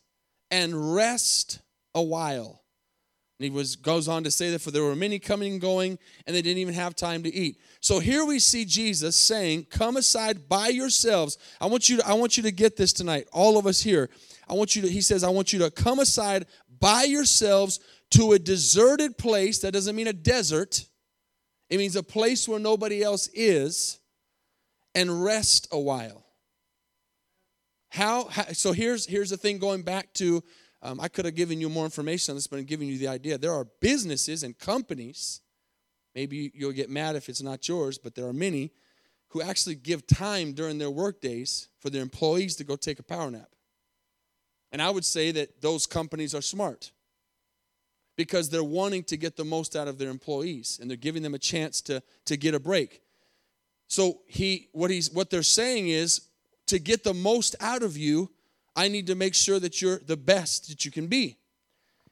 and 0.51 0.93
rest 0.93 1.60
a 1.96 2.03
while. 2.03 2.62
And 3.39 3.46
he 3.46 3.50
was, 3.50 3.75
goes 3.75 4.08
on 4.08 4.24
to 4.25 4.29
say 4.29 4.51
that 4.51 4.62
for 4.62 4.70
there 4.70 4.84
were 4.84 4.96
many 4.96 5.17
coming 5.17 5.53
and 5.53 5.62
going, 5.62 5.98
and 6.27 6.36
they 6.36 6.43
didn't 6.43 6.60
even 6.60 6.75
have 6.75 6.96
time 6.96 7.24
to 7.24 7.34
eat. 7.34 7.58
So 7.79 7.98
here 7.98 8.24
we 8.24 8.38
see 8.38 8.65
Jesus 8.65 9.15
saying, 9.15 9.65
Come 9.72 9.98
aside 9.98 10.48
by 10.48 10.67
yourselves. 10.67 11.39
I 11.60 11.65
want 11.65 11.89
you 11.89 11.98
to, 11.98 12.08
I 12.08 12.13
want 12.13 12.38
you 12.38 12.43
to 12.43 12.51
get 12.51 12.77
this 12.77 12.93
tonight, 12.93 13.27
all 13.34 13.58
of 13.58 13.65
us 13.65 13.81
here. 13.81 14.12
I 14.48 14.53
want 14.53 14.75
you 14.75 14.84
to, 14.84 14.88
he 14.88 15.01
says, 15.01 15.24
I 15.24 15.29
want 15.29 15.53
you 15.53 15.60
to 15.60 15.72
come 15.72 15.98
aside 15.98 16.46
by 16.79 17.03
yourselves 17.03 17.79
to 18.12 18.34
a 18.34 18.39
deserted 18.39 19.17
place. 19.17 19.58
That 19.60 19.72
doesn't 19.72 19.96
mean 19.96 20.08
a 20.08 20.13
desert, 20.13 20.86
it 21.72 21.77
means 21.77 21.96
a 21.96 22.03
place 22.03 22.48
where 22.48 22.60
nobody 22.60 23.01
else 23.01 23.27
is, 23.34 24.00
and 24.93 25.24
rest 25.24 25.67
a 25.72 25.79
while. 25.79 26.25
How, 27.91 28.29
how, 28.29 28.43
so 28.53 28.71
here's 28.71 29.05
here's 29.05 29.29
the 29.29 29.38
thing 29.38 29.60
going 29.60 29.83
back 29.83 30.13
to 30.13 30.41
um, 30.81 31.00
I 31.00 31.10
could 31.10 31.25
have 31.25 31.36
given 31.36 31.60
you 31.60 31.69
more 31.69 31.86
information 31.86 32.31
on 32.31 32.38
this, 32.38 32.48
but 32.48 32.57
I'm 32.57 32.65
giving 32.65 32.88
you 32.88 32.98
the 32.98 33.10
idea. 33.10 33.38
There 33.38 33.53
are 33.53 33.67
businesses 33.81 34.43
and 34.43 34.57
companies, 34.57 35.41
maybe 36.15 36.51
you'll 36.55 36.71
get 36.71 36.89
mad 36.89 37.15
if 37.15 37.29
it's 37.29 37.41
not 37.41 37.67
yours, 37.67 37.98
but 37.98 38.15
there 38.15 38.25
are 38.25 38.33
many 38.33 38.71
who 39.29 39.41
actually 39.41 39.75
give 39.75 40.07
time 40.07 40.53
during 40.53 40.77
their 40.77 40.89
work 40.89 41.21
days 41.21 41.67
for 41.79 41.89
their 41.89 42.01
employees 42.01 42.55
to 42.55 42.63
go 42.63 42.75
take 42.75 43.00
a 43.00 43.03
power 43.03 43.29
nap. 43.29 43.50
And 44.71 44.81
I 44.81 44.89
would 44.89 45.05
say 45.05 45.31
that 45.31 45.62
those 45.62 45.86
companies 45.86 46.33
are 46.33 46.41
smart 46.41 46.91
because 48.17 48.50
they're 48.50 48.63
wanting 48.63 49.03
to 49.05 49.17
get 49.17 49.36
the 49.36 49.45
most 49.45 49.75
out 49.75 49.88
of 49.88 49.98
their 49.98 50.10
employees 50.10 50.79
and 50.81 50.89
they're 50.89 50.98
giving 50.98 51.24
them 51.24 51.33
a 51.33 51.39
chance 51.39 51.81
to, 51.81 52.01
to 52.25 52.38
get 52.38 52.55
a 52.55 52.60
break. 52.60 53.01
So 53.88 54.21
he 54.25 54.69
what 54.71 54.89
he's 54.89 55.12
what 55.12 55.29
they're 55.29 55.43
saying 55.43 55.89
is 55.89 56.21
to 56.71 56.79
get 56.79 57.03
the 57.03 57.13
most 57.13 57.53
out 57.59 57.83
of 57.83 57.97
you, 57.97 58.31
I 58.77 58.87
need 58.87 59.07
to 59.07 59.15
make 59.15 59.35
sure 59.35 59.59
that 59.59 59.81
you're 59.81 59.99
the 59.99 60.15
best 60.15 60.69
that 60.69 60.85
you 60.85 60.91
can 60.91 61.07
be. 61.07 61.37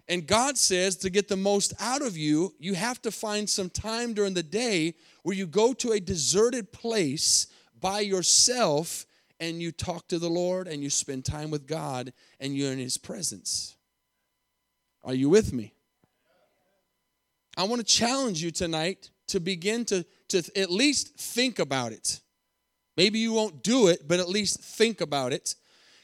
And 0.09 0.27
God 0.27 0.57
says 0.57 0.97
to 0.97 1.09
get 1.09 1.29
the 1.29 1.37
most 1.37 1.73
out 1.79 2.01
of 2.01 2.17
you, 2.17 2.53
you 2.59 2.73
have 2.73 3.01
to 3.03 3.11
find 3.11 3.49
some 3.49 3.69
time 3.69 4.13
during 4.13 4.33
the 4.33 4.43
day 4.43 4.95
where 5.23 5.33
you 5.35 5.47
go 5.47 5.71
to 5.75 5.93
a 5.93 5.99
deserted 6.01 6.73
place 6.73 7.47
by 7.79 8.01
yourself 8.01 9.05
and 9.39 9.61
you 9.61 9.71
talk 9.71 10.09
to 10.09 10.19
the 10.19 10.29
Lord 10.29 10.67
and 10.67 10.83
you 10.83 10.89
spend 10.89 11.23
time 11.23 11.51
with 11.51 11.65
God 11.65 12.11
and 12.41 12.53
you're 12.53 12.73
in 12.73 12.79
His 12.79 12.97
presence. 12.97 13.77
Are 15.05 15.13
you 15.13 15.29
with 15.29 15.53
me? 15.53 15.73
I 17.55 17.63
want 17.63 17.79
to 17.79 17.85
challenge 17.85 18.43
you 18.43 18.51
tonight 18.51 19.09
to 19.27 19.39
begin 19.39 19.85
to, 19.85 20.05
to 20.27 20.43
at 20.57 20.69
least 20.69 21.15
think 21.15 21.59
about 21.59 21.93
it. 21.93 22.19
Maybe 22.99 23.19
you 23.19 23.31
won't 23.31 23.63
do 23.63 23.87
it, 23.87 24.09
but 24.09 24.19
at 24.19 24.27
least 24.27 24.59
think 24.59 24.99
about 24.99 25.31
it 25.31 25.55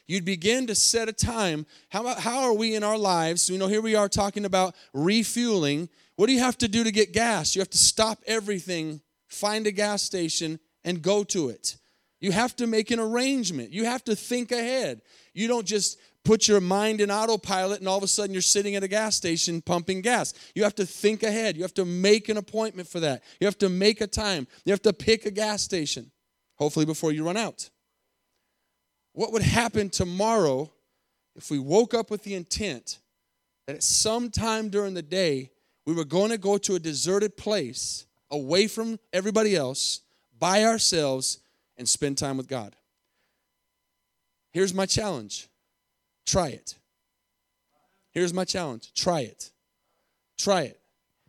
you'd 0.08 0.26
begin 0.26 0.68
to 0.68 0.76
set 0.76 1.10
a 1.10 1.14
time. 1.14 1.66
How, 1.90 2.14
how 2.16 2.44
are 2.44 2.54
we 2.54 2.76
in 2.76 2.84
our 2.84 2.98
lives? 2.98 3.50
You 3.50 3.58
know, 3.58 3.68
here 3.68 3.82
we 3.82 3.96
are 3.96 4.10
talking 4.10 4.46
about 4.46 4.76
refueling. 4.94 5.90
What 6.16 6.28
do 6.28 6.34
you 6.34 6.40
have 6.40 6.58
to 6.60 6.68
do 6.68 6.84
to 6.84 6.92
get 6.92 7.14
gas? 7.14 7.56
You 7.56 7.62
have 7.62 7.70
to 7.72 7.78
stop 7.78 8.20
everything, 8.28 9.02
find 9.28 9.68
a 9.68 9.72
gas 9.72 10.04
station, 10.04 10.60
and 10.84 11.02
go 11.02 11.24
to 11.26 11.50
it. 11.50 11.78
You 12.22 12.32
have 12.32 12.56
to 12.58 12.68
make 12.68 12.92
an 12.92 13.00
arrangement. 13.00 13.72
You 13.72 13.86
have 13.86 14.04
to 14.06 14.16
think 14.16 14.52
ahead. 14.52 15.02
You 15.34 15.48
don't 15.48 15.66
just 15.66 16.00
put 16.24 16.48
your 16.48 16.62
mind 16.62 17.02
in 17.02 17.12
autopilot 17.12 17.80
and 17.80 17.88
all 17.88 17.98
of 17.98 18.04
a 18.04 18.08
sudden 18.08 18.34
you're 18.34 18.42
sitting 18.42 18.76
at 18.76 18.84
a 18.84 18.88
gas 18.88 19.16
station 19.16 19.62
pumping 19.62 20.02
gas. 20.02 20.34
You 20.56 20.64
have 20.64 20.74
to 20.76 20.86
think 20.86 21.22
ahead. 21.22 21.56
You 21.56 21.62
have 21.62 21.74
to 21.76 21.86
make 21.86 22.30
an 22.30 22.38
appointment 22.38 22.88
for 22.88 23.00
that. 23.02 23.24
You 23.40 23.46
have 23.46 23.60
to 23.60 23.70
make 23.70 24.02
a 24.02 24.08
time. 24.08 24.48
You 24.66 24.72
have 24.72 24.82
to 24.84 24.94
pick 24.94 25.26
a 25.26 25.32
gas 25.32 25.62
station, 25.62 26.10
hopefully, 26.56 26.86
before 26.86 27.12
you 27.12 27.26
run 27.26 27.38
out. 27.38 27.70
What 29.14 29.32
would 29.32 29.42
happen 29.42 29.90
tomorrow 29.90 30.72
if 31.36 31.50
we 31.50 31.60
woke 31.60 31.94
up 31.94 32.12
with 32.12 32.24
the 32.24 32.36
intent 32.36 33.00
that 33.68 33.76
at 33.76 33.84
some 33.84 34.30
time 34.30 34.70
during 34.70 34.94
the 34.94 35.02
day 35.02 35.52
we 35.86 35.94
were 35.94 36.06
going 36.06 36.32
to 36.32 36.38
go 36.38 36.58
to 36.58 36.76
a 36.76 36.80
deserted 36.80 37.38
place 37.38 38.06
away 38.30 38.68
from 38.68 39.00
everybody 39.14 39.56
else 39.56 40.02
by 40.38 40.64
ourselves 40.64 41.40
and 41.78 41.88
spend 41.88 42.18
time 42.18 42.38
with 42.38 42.48
God? 42.48 42.76
Here's 44.52 44.74
my 44.74 44.86
challenge 44.86 45.48
try 46.26 46.48
it. 46.50 46.76
Here's 48.12 48.34
my 48.34 48.46
challenge 48.46 48.94
try 48.94 49.22
it. 49.22 49.52
Try 50.38 50.64
it. 50.64 50.80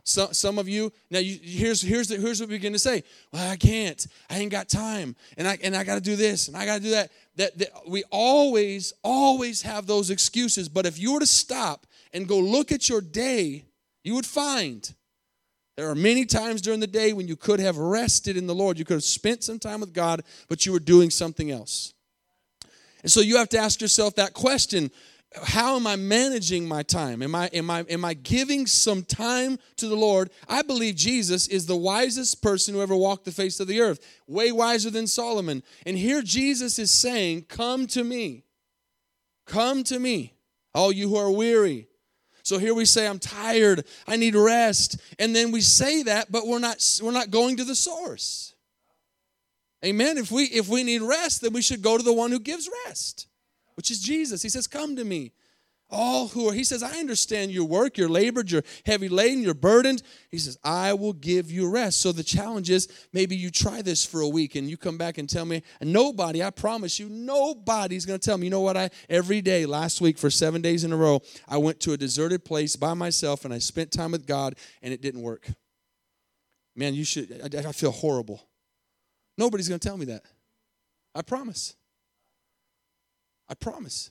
So, 0.09 0.29
some 0.31 0.57
of 0.61 0.69
you 0.69 0.93
now 1.11 1.19
you, 1.19 1.37
here's 1.43 1.83
here's 1.83 2.07
the, 2.07 2.17
here's 2.17 2.39
what 2.39 2.49
we 2.49 2.55
begin 2.55 2.73
to 2.73 2.79
say. 2.79 3.03
Well, 3.33 3.51
I 3.51 3.57
can't. 3.57 4.07
I 4.31 4.39
ain't 4.39 4.53
got 4.53 4.69
time, 4.69 5.17
and 5.37 5.49
I 5.49 5.59
and 5.65 5.75
I 5.75 5.83
got 5.83 5.97
to 5.97 6.01
do 6.01 6.15
this, 6.15 6.47
and 6.47 6.57
I 6.57 6.65
got 6.65 6.77
to 6.77 6.81
do 6.81 6.91
that. 6.91 7.11
that. 7.35 7.59
That 7.59 7.71
we 7.89 8.05
always 8.13 8.93
always 9.03 9.63
have 9.63 9.89
those 9.89 10.11
excuses. 10.11 10.69
But 10.69 10.87
if 10.87 10.97
you 10.97 11.13
were 11.13 11.19
to 11.19 11.27
stop 11.27 11.89
and 12.13 12.29
go 12.29 12.39
look 12.39 12.71
at 12.71 12.89
your 12.89 13.01
day, 13.01 13.65
you 14.05 14.15
would 14.15 14.27
find 14.27 14.95
there 15.77 15.91
are 15.91 15.97
many 15.97 16.25
times 16.25 16.63
during 16.63 16.79
the 16.79 16.87
day 16.87 17.13
when 17.13 17.27
you 17.27 17.35
could 17.35 17.59
have 17.59 17.77
rested 17.77 18.37
in 18.37 18.47
the 18.47 18.55
Lord. 18.55 18.79
You 18.79 18.85
could 18.85 18.95
have 18.95 19.03
spent 19.03 19.43
some 19.43 19.59
time 19.59 19.81
with 19.81 19.93
God, 19.93 20.23
but 20.49 20.65
you 20.65 20.71
were 20.71 20.79
doing 20.79 21.11
something 21.11 21.51
else. 21.51 21.95
And 23.03 23.11
so 23.11 23.21
you 23.21 23.39
have 23.39 23.49
to 23.49 23.59
ask 23.59 23.81
yourself 23.81 24.15
that 24.15 24.35
question 24.35 24.93
how 25.45 25.77
am 25.77 25.87
I 25.87 25.97
managing 25.97 26.67
my 26.67 26.83
time? 26.83 27.23
Am 27.23 27.35
I, 27.35 27.47
am, 27.49 27.71
I, 27.71 27.81
am 27.83 28.05
I 28.05 28.15
giving 28.15 28.67
some 28.67 29.03
time 29.03 29.59
to 29.77 29.89
the 29.89 29.97
Lord? 29.97 30.31
I 30.49 30.63
believe 30.63 30.97
Jesus 30.97 31.47
is 31.49 31.67
the 31.67 31.77
wisest 31.77 32.43
person 32.43 32.75
who 32.75 32.83
ever 32.83 32.97
walked 32.97 33.25
the 33.25 33.33
face 33.33 33.61
of 33.61 33.67
the 33.67 33.81
earth, 33.81 34.01
way 34.27 34.53
wiser 34.53 34.91
than 34.91 35.07
Solomon. 35.07 35.63
And 35.85 35.99
here 35.99 36.23
Jesus 36.23 36.79
is 36.79 36.91
saying, 36.91 37.47
Come 37.49 37.87
to 37.89 38.05
me. 38.05 38.45
Come 39.47 39.85
to 39.85 39.99
me, 39.99 40.35
all 40.75 40.91
you 40.91 41.09
who 41.09 41.17
are 41.17 41.31
weary. 41.31 41.89
So 42.43 42.59
here 42.59 42.75
we 42.75 42.85
say, 42.85 43.07
I'm 43.07 43.19
tired, 43.19 43.85
I 44.07 44.17
need 44.17 44.35
rest. 44.35 45.01
And 45.19 45.35
then 45.35 45.53
we 45.53 45.61
say 45.61 46.03
that, 46.05 46.33
but 46.33 46.47
we're 46.47 46.59
not, 46.59 46.85
we're 47.03 47.13
not 47.13 47.31
going 47.31 47.57
to 47.59 47.65
the 47.65 47.75
source. 47.75 48.55
Amen. 49.85 50.19
If 50.19 50.33
we 50.33 50.45
if 50.45 50.69
we 50.69 50.83
need 50.83 51.03
rest, 51.03 51.43
then 51.43 51.53
we 51.53 51.63
should 51.63 51.83
go 51.83 51.97
to 51.97 52.03
the 52.03 52.13
one 52.13 52.33
who 52.33 52.41
gives 52.41 52.69
rest 52.87 53.29
which 53.77 53.91
is 53.91 54.01
Jesus. 54.01 54.43
He 54.43 54.49
says, 54.49 54.67
Come 54.67 54.97
to 54.97 55.05
me. 55.05 55.33
All 55.89 56.27
who 56.27 56.49
are, 56.49 56.53
he 56.53 56.65
says, 56.65 56.83
I 56.83 56.99
understand 56.99 57.53
your 57.53 57.65
work, 57.65 57.97
you're 57.97 58.09
labored, 58.09 58.51
you're 58.51 58.65
heavy 58.85 59.09
laden, 59.09 59.45
you're 59.45 59.55
burdened. 59.55 60.03
He 60.33 60.39
says, 60.39 60.59
I 60.65 60.95
will 60.95 61.13
give 61.13 61.53
you 61.53 61.71
rest. 61.71 62.01
So 62.01 62.11
the 62.11 62.25
challenge 62.25 62.71
is 62.71 62.89
maybe 63.13 63.37
you 63.37 63.51
try 63.51 63.83
this 63.83 64.05
for 64.05 64.21
a 64.21 64.29
week 64.29 64.57
and 64.57 64.69
you 64.69 64.77
come 64.77 64.99
back 64.99 65.17
and 65.17 65.29
tell 65.29 65.45
me, 65.45 65.63
and 65.81 65.93
nobody, 65.93 66.43
I 66.43 66.51
promise 66.51 66.99
you, 66.99 67.09
nobody's 67.09 68.05
going 68.05 68.19
to 68.19 68.25
tell 68.25 68.37
me, 68.37 68.47
you 68.47 68.51
know 68.51 68.63
what, 68.63 68.77
I 68.77 68.91
every 69.09 69.41
day 69.41 69.65
last 69.65 70.01
week 70.01 70.19
for 70.19 70.29
seven 70.29 70.61
days 70.61 70.83
in 70.83 70.93
a 70.93 70.97
row, 70.97 71.21
I 71.47 71.59
went 71.59 71.79
to 71.81 71.93
a 71.93 71.97
deserted 71.97 72.45
place 72.45 72.75
by 72.75 72.95
myself 72.95 73.45
and 73.45 73.55
I 73.55 73.59
spent 73.59 73.93
time 73.93 74.11
with 74.11 74.27
God 74.27 74.57
and 74.83 74.93
it 74.93 75.01
didn't 75.01 75.23
work. 75.23 75.49
Man, 76.75 76.95
you 76.95 77.05
should, 77.05 77.55
I, 77.55 77.69
I 77.69 77.73
feel 77.73 77.93
horrible. 77.93 78.45
Nobody's 79.39 79.69
going 79.69 79.79
to 79.79 79.89
tell 79.89 79.97
me 79.97 80.07
that. 80.07 80.25
I 81.15 81.23
promise. 81.23 81.77
I 83.49 83.55
promise. 83.55 84.11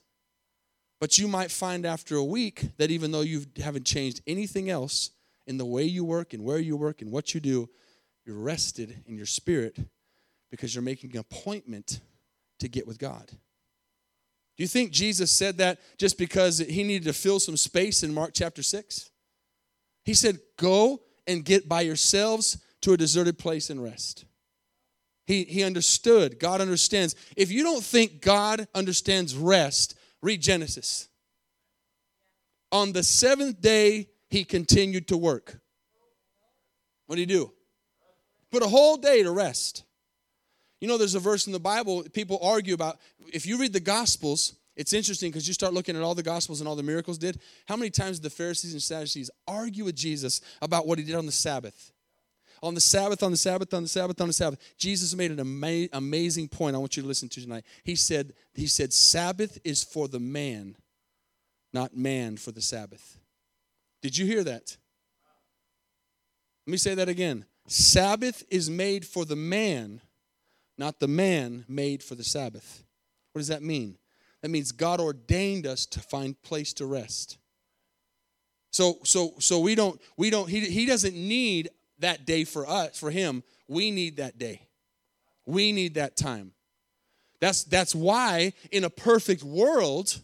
But 0.99 1.17
you 1.17 1.27
might 1.27 1.51
find 1.51 1.85
after 1.85 2.15
a 2.15 2.23
week 2.23 2.69
that 2.77 2.91
even 2.91 3.11
though 3.11 3.21
you 3.21 3.45
haven't 3.61 3.85
changed 3.85 4.21
anything 4.25 4.69
else 4.69 5.11
in 5.45 5.57
the 5.57 5.65
way 5.65 5.83
you 5.83 6.03
work 6.05 6.33
and 6.33 6.43
where 6.43 6.59
you 6.59 6.77
work 6.77 7.01
and 7.01 7.11
what 7.11 7.33
you 7.33 7.39
do, 7.39 7.69
you're 8.25 8.37
rested 8.37 9.03
in 9.05 9.17
your 9.17 9.25
spirit 9.25 9.77
because 10.49 10.73
you're 10.73 10.81
making 10.81 11.11
an 11.11 11.19
appointment 11.19 11.99
to 12.59 12.67
get 12.67 12.87
with 12.87 12.97
God. 12.97 13.29
Do 14.57 14.63
you 14.63 14.67
think 14.67 14.91
Jesus 14.91 15.31
said 15.31 15.57
that 15.57 15.79
just 15.97 16.17
because 16.17 16.59
he 16.59 16.83
needed 16.83 17.05
to 17.05 17.13
fill 17.13 17.39
some 17.39 17.57
space 17.57 18.03
in 18.03 18.13
Mark 18.13 18.31
chapter 18.33 18.63
6? 18.63 19.09
He 20.05 20.13
said, 20.13 20.39
Go 20.57 21.01
and 21.27 21.43
get 21.43 21.67
by 21.67 21.81
yourselves 21.81 22.57
to 22.81 22.93
a 22.93 22.97
deserted 22.97 23.37
place 23.37 23.69
and 23.69 23.83
rest. 23.83 24.23
He, 25.25 25.43
he 25.43 25.63
understood. 25.63 26.39
God 26.39 26.61
understands. 26.61 27.15
If 27.35 27.51
you 27.51 27.63
don't 27.63 27.83
think 27.83 28.21
God 28.21 28.67
understands 28.75 29.35
rest, 29.35 29.97
read 30.21 30.41
Genesis. 30.41 31.07
On 32.71 32.91
the 32.91 33.03
seventh 33.03 33.61
day, 33.61 34.09
he 34.29 34.43
continued 34.43 35.07
to 35.07 35.17
work. 35.17 35.59
What 37.07 37.15
did 37.15 37.29
he 37.29 37.35
do? 37.35 37.51
Put 38.51 38.63
a 38.63 38.67
whole 38.67 38.97
day 38.97 39.23
to 39.23 39.31
rest. 39.31 39.83
You 40.81 40.87
know, 40.87 40.97
there's 40.97 41.15
a 41.15 41.19
verse 41.19 41.47
in 41.47 41.53
the 41.53 41.59
Bible 41.59 42.03
people 42.13 42.39
argue 42.41 42.73
about. 42.73 42.99
If 43.33 43.45
you 43.45 43.57
read 43.57 43.73
the 43.73 43.79
Gospels, 43.79 44.55
it's 44.75 44.93
interesting 44.93 45.31
because 45.31 45.47
you 45.47 45.53
start 45.53 45.73
looking 45.73 45.95
at 45.95 46.01
all 46.01 46.15
the 46.15 46.23
Gospels 46.23 46.59
and 46.59 46.67
all 46.67 46.75
the 46.75 46.83
miracles 46.83 47.17
did. 47.17 47.39
How 47.65 47.75
many 47.75 47.89
times 47.89 48.19
did 48.19 48.25
the 48.25 48.35
Pharisees 48.35 48.73
and 48.73 48.81
Sadducees 48.81 49.31
argue 49.47 49.85
with 49.85 49.95
Jesus 49.95 50.41
about 50.61 50.85
what 50.85 50.99
he 50.99 51.05
did 51.05 51.15
on 51.15 51.25
the 51.25 51.31
Sabbath? 51.31 51.91
On 52.65 52.73
the 52.73 52.81
Sabbath, 52.81 53.21
on 53.21 53.31
the 53.31 53.37
Sabbath, 53.37 53.73
on 53.73 53.83
the 53.83 53.89
Sabbath, 53.89 54.19
on 54.19 54.27
the 54.27 54.33
Sabbath. 54.33 54.59
Jesus 54.77 55.13
made 55.15 55.31
an 55.31 55.39
ama- 55.39 55.87
amazing 55.93 56.47
point 56.47 56.75
I 56.75 56.79
want 56.79 56.97
you 56.97 57.03
to 57.03 57.07
listen 57.07 57.29
to 57.29 57.41
tonight. 57.41 57.63
He 57.83 57.95
said, 57.95 58.33
he 58.55 58.65
said, 58.65 58.91
Sabbath 58.91 59.59
is 59.63 59.83
for 59.83 60.07
the 60.07 60.19
man, 60.19 60.75
not 61.71 61.95
man 61.95 62.37
for 62.37 62.51
the 62.51 62.61
Sabbath. 62.61 63.19
Did 64.01 64.17
you 64.17 64.25
hear 64.25 64.43
that? 64.43 64.77
Let 66.65 66.71
me 66.71 66.77
say 66.77 66.95
that 66.95 67.07
again. 67.07 67.45
Sabbath 67.67 68.43
is 68.49 68.69
made 68.69 69.05
for 69.05 69.25
the 69.25 69.35
man, 69.35 70.01
not 70.77 70.99
the 70.99 71.07
man 71.07 71.65
made 71.67 72.01
for 72.01 72.15
the 72.15 72.23
Sabbath. 72.23 72.83
What 73.31 73.39
does 73.39 73.47
that 73.49 73.61
mean? 73.61 73.97
That 74.41 74.49
means 74.49 74.71
God 74.71 74.99
ordained 74.99 75.67
us 75.67 75.85
to 75.87 75.99
find 75.99 76.41
place 76.41 76.73
to 76.73 76.85
rest. 76.85 77.37
So 78.71 78.97
so 79.03 79.35
so 79.39 79.61
we 79.61 79.73
don't 79.73 80.01
we 80.17 80.29
don't 80.29 80.49
he, 80.49 80.59
he 80.59 80.85
doesn't 80.85 81.15
need 81.15 81.69
that 81.99 82.25
day 82.25 82.43
for 82.43 82.67
us, 82.67 82.97
for 82.97 83.11
him. 83.11 83.43
We 83.67 83.91
need 83.91 84.17
that 84.17 84.37
day. 84.37 84.67
We 85.45 85.71
need 85.71 85.95
that 85.95 86.15
time. 86.15 86.51
That's 87.39 87.63
that's 87.63 87.93
why 87.93 88.53
in 88.71 88.83
a 88.83 88.89
perfect 88.89 89.43
world, 89.43 90.19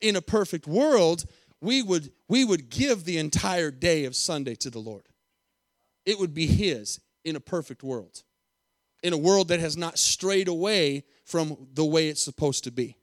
in 0.00 0.16
a 0.16 0.22
perfect 0.22 0.66
world, 0.66 1.24
we 1.60 1.82
would 1.82 2.12
we 2.28 2.44
would 2.44 2.68
give 2.68 3.04
the 3.04 3.18
entire 3.18 3.70
day 3.70 4.04
of 4.04 4.14
Sunday 4.14 4.54
to 4.56 4.70
the 4.70 4.78
Lord. 4.78 5.04
It 6.04 6.18
would 6.18 6.34
be 6.34 6.46
his 6.46 7.00
in 7.24 7.36
a 7.36 7.40
perfect 7.40 7.82
world. 7.82 8.22
In 9.02 9.12
a 9.12 9.18
world 9.18 9.48
that 9.48 9.60
has 9.60 9.76
not 9.76 9.98
strayed 9.98 10.48
away 10.48 11.04
from 11.24 11.68
the 11.74 11.84
way 11.84 12.08
it's 12.08 12.22
supposed 12.22 12.64
to 12.64 12.72
be. 12.72 12.96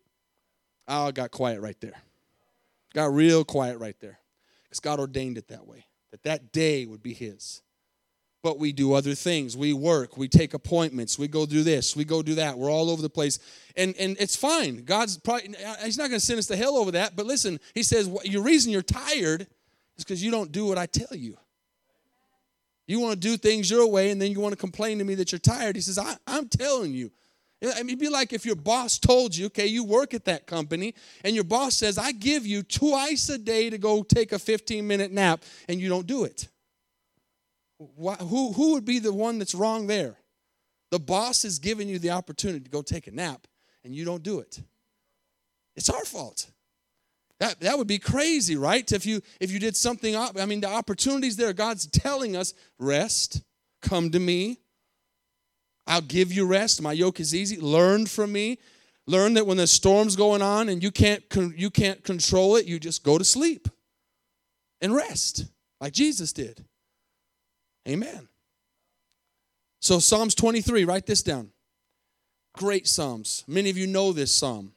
Oh, 0.87 1.07
I 1.07 1.11
got 1.11 1.31
quiet 1.31 1.61
right 1.61 1.79
there. 1.79 2.01
Got 2.93 3.13
real 3.13 3.43
quiet 3.43 3.77
right 3.79 3.95
there. 3.99 4.19
Because 4.63 4.79
God 4.79 4.99
ordained 4.99 5.37
it 5.37 5.47
that 5.47 5.65
way. 5.65 5.85
That 6.11 6.23
that 6.23 6.51
day 6.51 6.85
would 6.85 7.01
be 7.01 7.13
his. 7.13 7.61
But 8.45 8.59
we 8.59 8.71
do 8.71 8.93
other 8.93 9.15
things. 9.15 9.57
We 9.57 9.73
work, 9.73 10.17
we 10.17 10.27
take 10.27 10.53
appointments, 10.53 11.17
we 11.17 11.27
go 11.27 11.47
do 11.47 11.63
this, 11.63 11.95
we 11.95 12.05
go 12.05 12.21
do 12.21 12.35
that. 12.35 12.59
We're 12.59 12.69
all 12.69 12.91
over 12.91 13.01
the 13.01 13.09
place. 13.09 13.39
And 13.75 13.95
and 13.97 14.15
it's 14.19 14.35
fine. 14.35 14.85
God's 14.85 15.17
probably 15.17 15.55
he's 15.83 15.97
not 15.97 16.09
going 16.09 16.19
to 16.19 16.25
send 16.25 16.37
us 16.37 16.45
to 16.47 16.55
hell 16.55 16.77
over 16.77 16.91
that, 16.91 17.15
but 17.15 17.25
listen, 17.25 17.59
he 17.73 17.81
says 17.81 18.07
your 18.23 18.43
reason 18.43 18.71
you're 18.71 18.83
tired 18.83 19.47
is 19.97 20.03
because 20.03 20.23
you 20.23 20.29
don't 20.29 20.51
do 20.51 20.67
what 20.67 20.77
I 20.77 20.85
tell 20.85 21.17
you. 21.17 21.39
You 22.85 22.99
want 22.99 23.19
to 23.19 23.19
do 23.19 23.35
things 23.35 23.71
your 23.71 23.89
way 23.89 24.11
and 24.11 24.21
then 24.21 24.29
you 24.29 24.39
want 24.39 24.53
to 24.53 24.59
complain 24.59 24.99
to 24.99 25.05
me 25.05 25.15
that 25.15 25.31
you're 25.31 25.39
tired. 25.39 25.75
He 25.75 25.81
says, 25.81 25.97
I, 25.97 26.15
I'm 26.27 26.47
telling 26.47 26.93
you. 26.93 27.09
I 27.63 27.77
mean, 27.77 27.87
it'd 27.87 27.99
be 27.99 28.09
like 28.09 28.31
if 28.31 28.45
your 28.45 28.55
boss 28.55 28.99
told 28.99 29.35
you, 29.35 29.47
okay, 29.47 29.65
you 29.65 29.83
work 29.83 30.13
at 30.13 30.25
that 30.25 30.45
company, 30.45 30.93
and 31.23 31.33
your 31.33 31.45
boss 31.45 31.77
says, 31.77 31.97
I 31.97 32.11
give 32.11 32.45
you 32.45 32.61
twice 32.61 33.27
a 33.29 33.39
day 33.39 33.71
to 33.71 33.79
go 33.79 34.03
take 34.03 34.33
a 34.33 34.37
15 34.37 34.85
minute 34.85 35.11
nap, 35.11 35.41
and 35.67 35.81
you 35.81 35.89
don't 35.89 36.05
do 36.05 36.25
it. 36.25 36.47
Why, 37.77 38.15
who, 38.15 38.53
who 38.53 38.73
would 38.73 38.85
be 38.85 38.99
the 38.99 39.13
one 39.13 39.37
that's 39.39 39.55
wrong 39.55 39.87
there? 39.87 40.15
The 40.91 40.99
boss 40.99 41.43
is 41.43 41.59
giving 41.59 41.89
you 41.89 41.99
the 41.99 42.11
opportunity 42.11 42.61
to 42.61 42.69
go 42.69 42.81
take 42.81 43.07
a 43.07 43.11
nap, 43.11 43.47
and 43.83 43.93
you 43.93 44.05
don't 44.05 44.23
do 44.23 44.39
it. 44.39 44.61
It's 45.75 45.89
our 45.89 46.05
fault. 46.05 46.49
That, 47.39 47.59
that 47.59 47.77
would 47.77 47.87
be 47.87 47.99
crazy, 47.99 48.55
right? 48.55 48.89
If 48.89 49.05
you 49.05 49.21
if 49.41 49.51
you 49.51 49.59
did 49.59 49.75
something, 49.75 50.15
up, 50.15 50.39
I 50.39 50.45
mean, 50.45 50.61
the 50.61 50.69
opportunities 50.69 51.35
there. 51.35 51.51
God's 51.51 51.85
telling 51.87 52.37
us, 52.37 52.53
rest, 52.79 53.41
come 53.81 54.09
to 54.11 54.19
me. 54.19 54.59
I'll 55.85 56.01
give 56.01 56.31
you 56.31 56.45
rest. 56.45 56.81
My 56.81 56.93
yoke 56.93 57.19
is 57.19 57.35
easy. 57.35 57.57
Learn 57.57 58.05
from 58.05 58.31
me. 58.31 58.57
Learn 59.05 59.33
that 59.35 59.45
when 59.45 59.57
the 59.57 59.67
storm's 59.67 60.15
going 60.15 60.41
on 60.41 60.69
and 60.69 60.81
you 60.81 60.91
can't 60.91 61.23
you 61.55 61.69
can't 61.69 62.03
control 62.03 62.55
it, 62.55 62.65
you 62.65 62.79
just 62.79 63.03
go 63.03 63.17
to 63.17 63.25
sleep 63.25 63.67
and 64.81 64.95
rest, 64.95 65.45
like 65.81 65.93
Jesus 65.93 66.31
did. 66.31 66.63
Amen. 67.87 68.27
So 69.79 69.99
Psalms 69.99 70.33
23, 70.35 70.85
write 70.85 71.05
this 71.05 71.21
down. 71.21 71.51
Great 72.53 72.87
Psalms. 72.87 73.43
Many 73.47 73.69
of 73.69 73.77
you 73.77 73.85
know 73.85 74.13
this 74.13 74.33
psalm. 74.33 74.73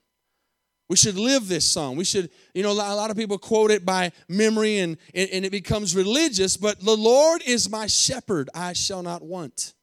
We 0.89 0.97
should 0.97 1.17
live 1.17 1.49
this 1.49 1.67
song. 1.67 1.97
We 1.97 2.05
should, 2.05 2.31
you 2.55 2.63
know, 2.63 2.73
a 2.73 2.73
lot 2.73 3.11
of 3.11 3.17
people 3.17 3.37
quote 3.37 3.71
it 3.71 3.85
by 3.85 4.11
memory 4.27 4.79
and, 4.79 4.97
and 5.15 5.45
it 5.45 5.51
becomes 5.51 5.95
religious, 5.95 6.57
but 6.57 6.81
the 6.81 6.97
Lord 6.97 7.43
is 7.47 7.69
my 7.69 7.87
shepherd, 7.87 8.49
I 8.55 8.73
shall 8.73 9.03
not 9.03 9.23
want. 9.23 9.75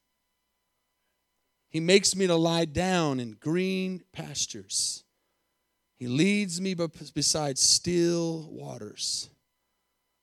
He 1.69 1.79
makes 1.79 2.15
me 2.15 2.25
to 2.25 2.35
lie 2.35 2.65
down 2.65 3.19
in 3.19 3.37
green 3.39 4.01
pastures. 4.13 5.03
He 5.97 6.07
leads 6.07 6.59
me 6.59 6.73
beside 6.73 7.57
still 7.57 8.49
waters. 8.51 9.29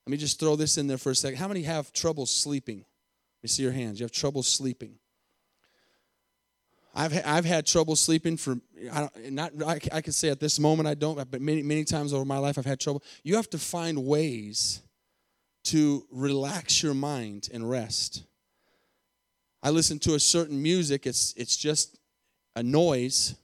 Let 0.06 0.10
me 0.10 0.16
just 0.16 0.40
throw 0.40 0.56
this 0.56 0.78
in 0.78 0.88
there 0.88 0.98
for 0.98 1.10
a 1.10 1.14
second. 1.14 1.38
How 1.38 1.48
many 1.48 1.62
have 1.62 1.92
trouble 1.92 2.26
sleeping? 2.26 2.84
Me 3.42 3.48
see 3.48 3.62
your 3.62 3.72
hands. 3.72 3.98
You 3.98 4.04
have 4.04 4.12
trouble 4.12 4.42
sleeping. 4.42 4.98
I've, 6.94 7.26
I've 7.26 7.44
had 7.44 7.66
trouble 7.66 7.96
sleeping 7.96 8.36
for 8.36 8.56
I 8.92 9.08
not 9.30 9.52
I, 9.62 9.80
I 9.92 10.00
can 10.02 10.12
say 10.12 10.28
at 10.28 10.40
this 10.40 10.60
moment 10.60 10.86
I 10.86 10.94
don't 10.94 11.16
but 11.30 11.40
many 11.40 11.62
many 11.62 11.84
times 11.84 12.12
over 12.12 12.24
my 12.24 12.38
life 12.38 12.58
I've 12.58 12.66
had 12.66 12.80
trouble. 12.80 13.02
You 13.22 13.36
have 13.36 13.48
to 13.50 13.58
find 13.58 14.04
ways 14.04 14.82
to 15.64 16.06
relax 16.10 16.82
your 16.82 16.92
mind 16.92 17.48
and 17.52 17.68
rest. 17.68 18.24
I 19.62 19.70
listen 19.70 19.98
to 20.00 20.14
a 20.14 20.20
certain 20.20 20.60
music. 20.60 21.06
It's 21.06 21.32
it's 21.36 21.56
just 21.56 21.98
a 22.56 22.62
noise. 22.62 23.36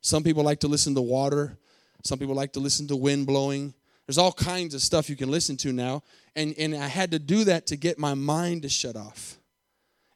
Some 0.00 0.22
people 0.22 0.42
like 0.42 0.60
to 0.60 0.68
listen 0.68 0.94
to 0.94 1.02
water. 1.02 1.58
Some 2.04 2.18
people 2.18 2.34
like 2.34 2.52
to 2.52 2.60
listen 2.60 2.86
to 2.88 2.96
wind 2.96 3.26
blowing. 3.26 3.74
There's 4.06 4.18
all 4.18 4.32
kinds 4.32 4.74
of 4.74 4.82
stuff 4.82 5.10
you 5.10 5.16
can 5.16 5.30
listen 5.30 5.58
to 5.58 5.72
now. 5.72 6.02
And 6.34 6.54
and 6.56 6.74
I 6.74 6.86
had 6.86 7.10
to 7.10 7.18
do 7.18 7.44
that 7.44 7.66
to 7.66 7.76
get 7.76 7.98
my 7.98 8.14
mind 8.14 8.62
to 8.62 8.70
shut 8.70 8.96
off 8.96 9.38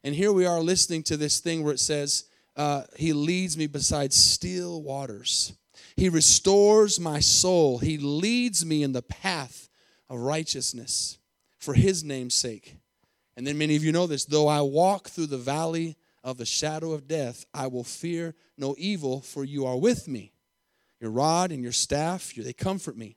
and 0.03 0.15
here 0.15 0.31
we 0.31 0.45
are 0.45 0.61
listening 0.61 1.03
to 1.03 1.17
this 1.17 1.39
thing 1.39 1.63
where 1.63 1.73
it 1.73 1.79
says 1.79 2.25
uh, 2.55 2.83
he 2.95 3.13
leads 3.13 3.57
me 3.57 3.67
beside 3.67 4.13
still 4.13 4.81
waters. 4.81 5.53
He 5.95 6.09
restores 6.09 6.99
my 6.99 7.19
soul. 7.19 7.79
He 7.79 7.97
leads 7.97 8.65
me 8.65 8.83
in 8.83 8.93
the 8.93 9.01
path 9.01 9.69
of 10.09 10.19
righteousness 10.19 11.17
for 11.57 11.73
his 11.73 12.03
name's 12.03 12.35
sake. 12.35 12.77
And 13.35 13.45
then 13.45 13.57
many 13.57 13.75
of 13.75 13.83
you 13.83 13.91
know 13.91 14.07
this 14.07 14.25
though 14.25 14.47
I 14.47 14.61
walk 14.61 15.09
through 15.09 15.27
the 15.27 15.37
valley 15.37 15.95
of 16.23 16.37
the 16.37 16.45
shadow 16.45 16.91
of 16.91 17.07
death, 17.07 17.45
I 17.53 17.67
will 17.67 17.83
fear 17.83 18.35
no 18.57 18.75
evil, 18.77 19.21
for 19.21 19.45
you 19.45 19.65
are 19.65 19.77
with 19.77 20.07
me. 20.07 20.33
Your 20.99 21.11
rod 21.11 21.51
and 21.51 21.63
your 21.63 21.71
staff, 21.71 22.33
they 22.35 22.51
comfort 22.51 22.97
me. 22.97 23.15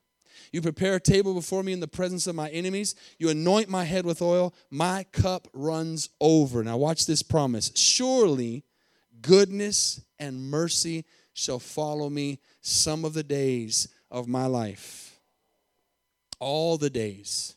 You 0.51 0.61
prepare 0.61 0.95
a 0.95 0.99
table 0.99 1.33
before 1.33 1.63
me 1.63 1.73
in 1.73 1.79
the 1.79 1.87
presence 1.87 2.27
of 2.27 2.35
my 2.35 2.49
enemies. 2.49 2.95
You 3.17 3.29
anoint 3.29 3.69
my 3.69 3.83
head 3.83 4.05
with 4.05 4.21
oil. 4.21 4.53
My 4.69 5.05
cup 5.11 5.47
runs 5.53 6.09
over. 6.19 6.63
Now, 6.63 6.77
watch 6.77 7.05
this 7.05 7.23
promise. 7.23 7.71
Surely 7.75 8.63
goodness 9.21 10.01
and 10.19 10.49
mercy 10.49 11.05
shall 11.33 11.59
follow 11.59 12.09
me 12.09 12.39
some 12.61 13.05
of 13.05 13.13
the 13.13 13.23
days 13.23 13.87
of 14.11 14.27
my 14.27 14.45
life. 14.45 15.19
All 16.39 16.77
the 16.77 16.89
days. 16.89 17.55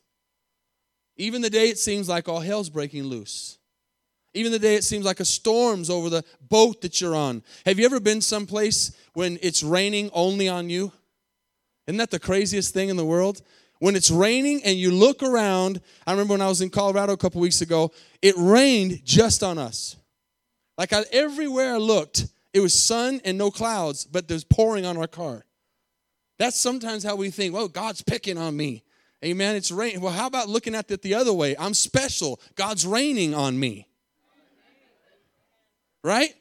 Even 1.16 1.42
the 1.42 1.50
day 1.50 1.68
it 1.68 1.78
seems 1.78 2.08
like 2.08 2.28
all 2.28 2.40
hell's 2.40 2.70
breaking 2.70 3.04
loose. 3.04 3.58
Even 4.34 4.52
the 4.52 4.58
day 4.58 4.74
it 4.74 4.84
seems 4.84 5.06
like 5.06 5.20
a 5.20 5.24
storm's 5.24 5.88
over 5.88 6.10
the 6.10 6.24
boat 6.40 6.82
that 6.82 7.00
you're 7.00 7.14
on. 7.14 7.42
Have 7.64 7.78
you 7.78 7.86
ever 7.86 8.00
been 8.00 8.20
someplace 8.20 8.94
when 9.14 9.38
it's 9.40 9.62
raining 9.62 10.10
only 10.12 10.46
on 10.46 10.68
you? 10.68 10.92
Isn't 11.86 11.98
that 11.98 12.10
the 12.10 12.18
craziest 12.18 12.74
thing 12.74 12.88
in 12.88 12.96
the 12.96 13.04
world? 13.04 13.42
When 13.78 13.94
it's 13.94 14.10
raining 14.10 14.62
and 14.64 14.78
you 14.78 14.90
look 14.90 15.22
around, 15.22 15.80
I 16.06 16.12
remember 16.12 16.34
when 16.34 16.40
I 16.40 16.48
was 16.48 16.60
in 16.60 16.70
Colorado 16.70 17.12
a 17.12 17.16
couple 17.16 17.40
weeks 17.40 17.60
ago, 17.60 17.92
it 18.22 18.34
rained 18.36 19.04
just 19.04 19.42
on 19.42 19.58
us. 19.58 19.96
Like 20.78 20.92
I, 20.92 21.04
everywhere 21.12 21.74
I 21.74 21.78
looked, 21.78 22.26
it 22.52 22.60
was 22.60 22.74
sun 22.74 23.20
and 23.24 23.36
no 23.36 23.50
clouds, 23.50 24.04
but 24.06 24.28
there's 24.28 24.44
pouring 24.44 24.86
on 24.86 24.96
our 24.96 25.06
car. 25.06 25.44
That's 26.38 26.58
sometimes 26.58 27.04
how 27.04 27.16
we 27.16 27.30
think, 27.30 27.54
well, 27.54 27.68
God's 27.68 28.02
picking 28.02 28.38
on 28.38 28.56
me. 28.56 28.82
Amen. 29.24 29.56
It's 29.56 29.70
rain. 29.70 30.00
Well, 30.00 30.12
how 30.12 30.26
about 30.26 30.48
looking 30.48 30.74
at 30.74 30.90
it 30.90 31.02
the 31.02 31.14
other 31.14 31.32
way? 31.32 31.56
I'm 31.58 31.74
special. 31.74 32.40
God's 32.54 32.86
raining 32.86 33.34
on 33.34 33.58
me. 33.58 33.88
Right? 36.02 36.34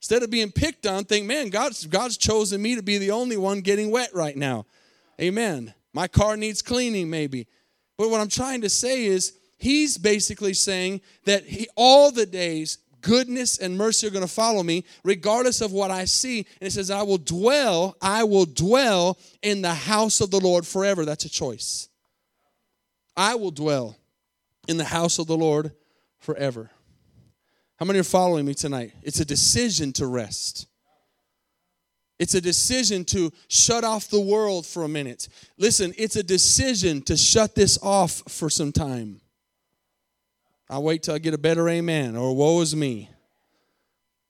Instead 0.00 0.22
of 0.22 0.30
being 0.30 0.50
picked 0.50 0.86
on, 0.86 1.04
think, 1.04 1.26
man, 1.26 1.48
God's 1.50 1.86
God's 1.86 2.16
chosen 2.16 2.60
me 2.60 2.74
to 2.74 2.82
be 2.82 2.98
the 2.98 3.12
only 3.12 3.36
one 3.36 3.60
getting 3.60 3.90
wet 3.90 4.10
right 4.14 4.36
now. 4.36 4.66
Amen. 5.20 5.74
My 5.92 6.08
car 6.08 6.36
needs 6.36 6.62
cleaning, 6.62 7.10
maybe. 7.10 7.46
But 7.98 8.10
what 8.10 8.20
I'm 8.20 8.28
trying 8.28 8.62
to 8.62 8.70
say 8.70 9.04
is, 9.04 9.34
he's 9.58 9.98
basically 9.98 10.54
saying 10.54 11.02
that 11.24 11.44
he, 11.44 11.68
all 11.76 12.10
the 12.10 12.26
days 12.26 12.78
goodness 13.02 13.58
and 13.58 13.76
mercy 13.76 14.06
are 14.06 14.10
going 14.10 14.26
to 14.26 14.32
follow 14.32 14.62
me 14.62 14.84
regardless 15.04 15.60
of 15.60 15.72
what 15.72 15.90
I 15.90 16.06
see. 16.06 16.38
And 16.60 16.68
it 16.68 16.70
says, 16.70 16.90
I 16.90 17.02
will 17.02 17.18
dwell, 17.18 17.96
I 18.00 18.24
will 18.24 18.46
dwell 18.46 19.18
in 19.42 19.60
the 19.60 19.74
house 19.74 20.20
of 20.20 20.30
the 20.30 20.40
Lord 20.40 20.66
forever. 20.66 21.04
That's 21.04 21.24
a 21.24 21.28
choice. 21.28 21.88
I 23.16 23.34
will 23.34 23.50
dwell 23.50 23.96
in 24.68 24.78
the 24.78 24.84
house 24.84 25.18
of 25.18 25.26
the 25.26 25.36
Lord 25.36 25.72
forever. 26.18 26.70
How 27.76 27.84
many 27.84 27.98
are 27.98 28.04
following 28.04 28.46
me 28.46 28.54
tonight? 28.54 28.92
It's 29.02 29.20
a 29.20 29.24
decision 29.24 29.92
to 29.94 30.06
rest. 30.06 30.68
It's 32.22 32.34
a 32.34 32.40
decision 32.40 33.04
to 33.06 33.32
shut 33.48 33.82
off 33.82 34.06
the 34.06 34.20
world 34.20 34.64
for 34.64 34.84
a 34.84 34.88
minute. 34.88 35.28
Listen, 35.58 35.92
it's 35.98 36.14
a 36.14 36.22
decision 36.22 37.02
to 37.02 37.16
shut 37.16 37.56
this 37.56 37.80
off 37.82 38.22
for 38.28 38.48
some 38.48 38.70
time. 38.70 39.20
I'll 40.70 40.84
wait 40.84 41.02
till 41.02 41.16
I 41.16 41.18
get 41.18 41.34
a 41.34 41.38
better 41.38 41.68
amen 41.68 42.14
or 42.14 42.32
woe 42.36 42.60
is 42.60 42.76
me. 42.76 43.10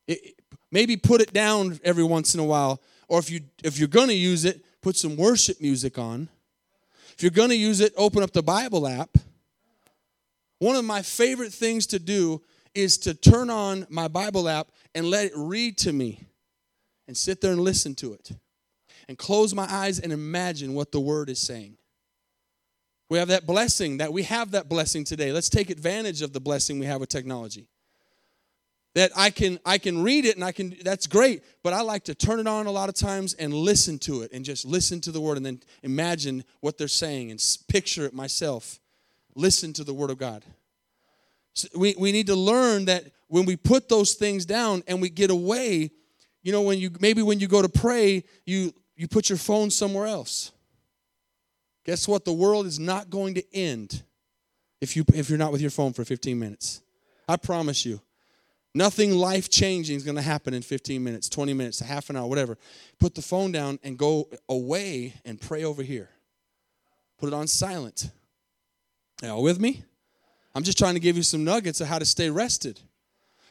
It, 0.06 0.36
maybe 0.70 0.96
put 0.96 1.20
it 1.20 1.34
down 1.34 1.80
every 1.84 2.02
once 2.02 2.32
in 2.32 2.40
a 2.40 2.44
while. 2.44 2.80
Or 3.08 3.18
if, 3.18 3.28
you, 3.28 3.40
if 3.62 3.78
you're 3.78 3.88
going 3.88 4.08
to 4.08 4.14
use 4.14 4.46
it, 4.46 4.64
put 4.80 4.96
some 4.96 5.14
worship 5.14 5.60
music 5.60 5.98
on. 5.98 6.30
If 7.12 7.22
you're 7.22 7.30
going 7.30 7.50
to 7.50 7.56
use 7.56 7.80
it, 7.80 7.92
open 7.98 8.22
up 8.22 8.32
the 8.32 8.42
Bible 8.42 8.88
app. 8.88 9.18
One 10.60 10.76
of 10.76 10.86
my 10.86 11.02
favorite 11.02 11.52
things 11.52 11.86
to 11.88 11.98
do 11.98 12.40
is 12.74 12.96
to 13.00 13.12
turn 13.12 13.50
on 13.50 13.86
my 13.90 14.08
Bible 14.08 14.48
app 14.48 14.68
and 14.94 15.04
let 15.04 15.26
it 15.26 15.32
read 15.36 15.76
to 15.76 15.92
me 15.92 16.28
and 17.06 17.16
sit 17.16 17.40
there 17.40 17.52
and 17.52 17.60
listen 17.60 17.94
to 17.96 18.12
it 18.14 18.32
and 19.08 19.18
close 19.18 19.54
my 19.54 19.66
eyes 19.70 19.98
and 19.98 20.12
imagine 20.12 20.74
what 20.74 20.92
the 20.92 21.00
word 21.00 21.28
is 21.28 21.38
saying. 21.38 21.76
We 23.10 23.18
have 23.18 23.28
that 23.28 23.46
blessing, 23.46 23.98
that 23.98 24.12
we 24.12 24.22
have 24.22 24.52
that 24.52 24.68
blessing 24.68 25.04
today. 25.04 25.32
Let's 25.32 25.50
take 25.50 25.68
advantage 25.68 26.22
of 26.22 26.32
the 26.32 26.40
blessing 26.40 26.78
we 26.78 26.86
have 26.86 27.00
with 27.00 27.10
technology. 27.10 27.68
That 28.94 29.10
I 29.16 29.30
can 29.30 29.58
I 29.64 29.78
can 29.78 30.02
read 30.02 30.26
it 30.26 30.36
and 30.36 30.44
I 30.44 30.52
can 30.52 30.76
that's 30.82 31.06
great, 31.06 31.42
but 31.62 31.72
I 31.72 31.80
like 31.80 32.04
to 32.04 32.14
turn 32.14 32.40
it 32.40 32.46
on 32.46 32.66
a 32.66 32.70
lot 32.70 32.88
of 32.88 32.94
times 32.94 33.32
and 33.34 33.52
listen 33.52 33.98
to 34.00 34.22
it 34.22 34.32
and 34.32 34.44
just 34.44 34.66
listen 34.66 35.00
to 35.02 35.12
the 35.12 35.20
word 35.20 35.38
and 35.38 35.44
then 35.44 35.60
imagine 35.82 36.44
what 36.60 36.76
they're 36.76 36.88
saying 36.88 37.30
and 37.30 37.42
picture 37.68 38.04
it 38.04 38.14
myself. 38.14 38.80
Listen 39.34 39.72
to 39.74 39.84
the 39.84 39.94
word 39.94 40.10
of 40.10 40.18
God. 40.18 40.44
So 41.54 41.68
we, 41.76 41.94
we 41.98 42.12
need 42.12 42.26
to 42.26 42.34
learn 42.34 42.86
that 42.86 43.04
when 43.28 43.44
we 43.44 43.56
put 43.56 43.88
those 43.88 44.14
things 44.14 44.44
down 44.44 44.82
and 44.86 45.00
we 45.00 45.08
get 45.08 45.30
away, 45.30 45.90
you 46.42 46.52
know, 46.52 46.62
when 46.62 46.78
you 46.78 46.90
maybe 47.00 47.22
when 47.22 47.40
you 47.40 47.48
go 47.48 47.62
to 47.62 47.68
pray, 47.68 48.24
you 48.44 48.72
you 48.96 49.08
put 49.08 49.28
your 49.28 49.38
phone 49.38 49.70
somewhere 49.70 50.06
else. 50.06 50.52
Guess 51.84 52.06
what? 52.06 52.24
The 52.24 52.32
world 52.32 52.66
is 52.66 52.78
not 52.78 53.10
going 53.10 53.34
to 53.34 53.54
end 53.54 54.02
if, 54.80 54.96
you, 54.96 55.04
if 55.14 55.28
you're 55.28 55.38
not 55.38 55.52
with 55.52 55.60
your 55.60 55.70
phone 55.70 55.92
for 55.92 56.04
15 56.04 56.38
minutes. 56.38 56.82
I 57.28 57.36
promise 57.36 57.84
you. 57.84 58.00
Nothing 58.74 59.12
life 59.12 59.50
changing 59.50 59.96
is 59.96 60.02
going 60.02 60.16
to 60.16 60.22
happen 60.22 60.54
in 60.54 60.62
15 60.62 61.02
minutes, 61.04 61.28
20 61.28 61.52
minutes, 61.52 61.80
a 61.82 61.84
half 61.84 62.08
an 62.08 62.16
hour, 62.16 62.26
whatever. 62.26 62.56
Put 62.98 63.14
the 63.14 63.22
phone 63.22 63.52
down 63.52 63.78
and 63.82 63.98
go 63.98 64.30
away 64.48 65.14
and 65.24 65.38
pray 65.38 65.64
over 65.64 65.82
here. 65.82 66.08
Put 67.18 67.28
it 67.28 67.34
on 67.34 67.46
silent. 67.48 68.10
Y'all 69.22 69.42
with 69.42 69.60
me? 69.60 69.84
I'm 70.54 70.62
just 70.62 70.78
trying 70.78 70.94
to 70.94 71.00
give 71.00 71.16
you 71.16 71.22
some 71.22 71.44
nuggets 71.44 71.80
of 71.80 71.88
how 71.88 71.98
to 71.98 72.06
stay 72.06 72.30
rested. 72.30 72.80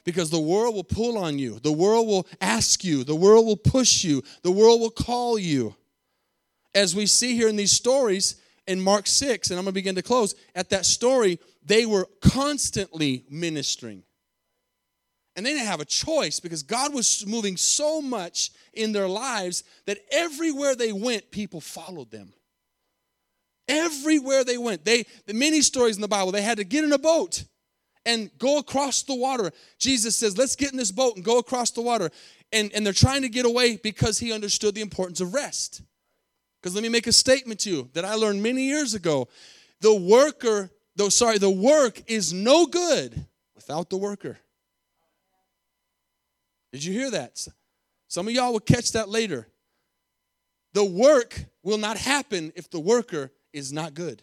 Because 0.03 0.29
the 0.29 0.39
world 0.39 0.73
will 0.73 0.83
pull 0.83 1.17
on 1.17 1.37
you, 1.37 1.59
the 1.59 1.71
world 1.71 2.07
will 2.07 2.27
ask 2.39 2.83
you, 2.83 3.03
the 3.03 3.15
world 3.15 3.45
will 3.45 3.57
push 3.57 4.03
you, 4.03 4.23
the 4.41 4.51
world 4.51 4.81
will 4.81 4.89
call 4.89 5.37
you. 5.37 5.75
As 6.73 6.95
we 6.95 7.05
see 7.05 7.35
here 7.35 7.47
in 7.47 7.55
these 7.55 7.71
stories 7.71 8.41
in 8.65 8.81
Mark 8.81 9.05
6, 9.05 9.49
and 9.49 9.59
I'm 9.59 9.65
going 9.65 9.73
to 9.73 9.75
begin 9.75 9.95
to 9.95 10.01
close, 10.01 10.33
at 10.55 10.69
that 10.69 10.85
story, 10.85 11.39
they 11.63 11.85
were 11.85 12.07
constantly 12.21 13.25
ministering. 13.29 14.03
And 15.35 15.45
they 15.45 15.53
didn't 15.53 15.67
have 15.67 15.79
a 15.79 15.85
choice 15.85 16.39
because 16.39 16.63
God 16.63 16.93
was 16.93 17.25
moving 17.25 17.55
so 17.55 18.01
much 18.01 18.51
in 18.73 18.91
their 18.91 19.07
lives 19.07 19.63
that 19.85 19.99
everywhere 20.11 20.75
they 20.75 20.91
went, 20.91 21.31
people 21.31 21.61
followed 21.61 22.11
them. 22.11 22.33
Everywhere 23.67 24.43
they 24.43 24.57
went, 24.57 24.83
they 24.83 25.05
the 25.27 25.33
many 25.33 25.61
stories 25.61 25.95
in 25.95 26.01
the 26.01 26.07
Bible, 26.07 26.31
they 26.31 26.41
had 26.41 26.57
to 26.57 26.65
get 26.65 26.83
in 26.83 26.91
a 26.91 26.97
boat 26.97 27.45
and 28.05 28.29
go 28.37 28.57
across 28.57 29.03
the 29.03 29.15
water. 29.15 29.51
Jesus 29.77 30.15
says, 30.15 30.37
Let's 30.37 30.55
get 30.55 30.71
in 30.71 30.77
this 30.77 30.91
boat 30.91 31.15
and 31.15 31.25
go 31.25 31.37
across 31.37 31.71
the 31.71 31.81
water. 31.81 32.09
And, 32.51 32.71
and 32.73 32.85
they're 32.85 32.93
trying 32.93 33.21
to 33.21 33.29
get 33.29 33.45
away 33.45 33.77
because 33.77 34.19
he 34.19 34.33
understood 34.33 34.75
the 34.75 34.81
importance 34.81 35.21
of 35.21 35.33
rest. 35.33 35.81
Because 36.61 36.75
let 36.75 36.83
me 36.83 36.89
make 36.89 37.07
a 37.07 37.13
statement 37.13 37.61
to 37.61 37.69
you 37.69 37.89
that 37.93 38.05
I 38.05 38.15
learned 38.15 38.43
many 38.43 38.63
years 38.63 38.93
ago. 38.93 39.27
The 39.79 39.95
worker, 39.95 40.69
though 40.95 41.09
sorry, 41.09 41.37
the 41.37 41.49
work 41.49 42.03
is 42.07 42.33
no 42.33 42.65
good 42.65 43.25
without 43.55 43.89
the 43.89 43.97
worker. 43.97 44.37
Did 46.71 46.83
you 46.83 46.93
hear 46.93 47.11
that? 47.11 47.47
Some 48.07 48.27
of 48.27 48.33
y'all 48.33 48.51
will 48.51 48.59
catch 48.59 48.91
that 48.93 49.09
later. 49.09 49.47
The 50.73 50.85
work 50.85 51.45
will 51.63 51.77
not 51.77 51.97
happen 51.97 52.53
if 52.55 52.69
the 52.69 52.79
worker 52.79 53.31
is 53.53 53.73
not 53.73 53.93
good. 53.93 54.21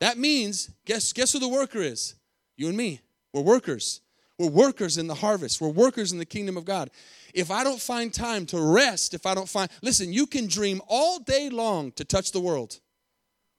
That 0.00 0.18
means, 0.18 0.70
guess, 0.84 1.12
guess 1.12 1.32
who 1.32 1.38
the 1.38 1.48
worker 1.48 1.80
is? 1.80 2.14
You 2.60 2.68
and 2.68 2.76
me. 2.76 3.00
We're 3.32 3.40
workers. 3.40 4.02
We're 4.38 4.50
workers 4.50 4.98
in 4.98 5.06
the 5.06 5.14
harvest. 5.14 5.62
We're 5.62 5.70
workers 5.70 6.12
in 6.12 6.18
the 6.18 6.26
kingdom 6.26 6.58
of 6.58 6.66
God. 6.66 6.90
If 7.32 7.50
I 7.50 7.64
don't 7.64 7.80
find 7.80 8.12
time 8.12 8.44
to 8.46 8.60
rest, 8.60 9.14
if 9.14 9.24
I 9.24 9.34
don't 9.34 9.48
find, 9.48 9.70
listen, 9.80 10.12
you 10.12 10.26
can 10.26 10.46
dream 10.46 10.82
all 10.86 11.20
day 11.20 11.48
long 11.48 11.90
to 11.92 12.04
touch 12.04 12.32
the 12.32 12.40
world. 12.40 12.78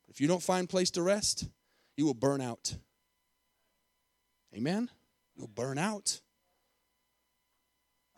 If 0.07 0.21
you 0.21 0.27
don't 0.27 0.43
find 0.43 0.69
place 0.69 0.91
to 0.91 1.01
rest, 1.01 1.47
you 1.97 2.05
will 2.05 2.13
burn 2.13 2.41
out. 2.41 2.75
Amen? 4.55 4.87
You'll 5.35 5.47
burn 5.47 5.79
out. 5.79 6.21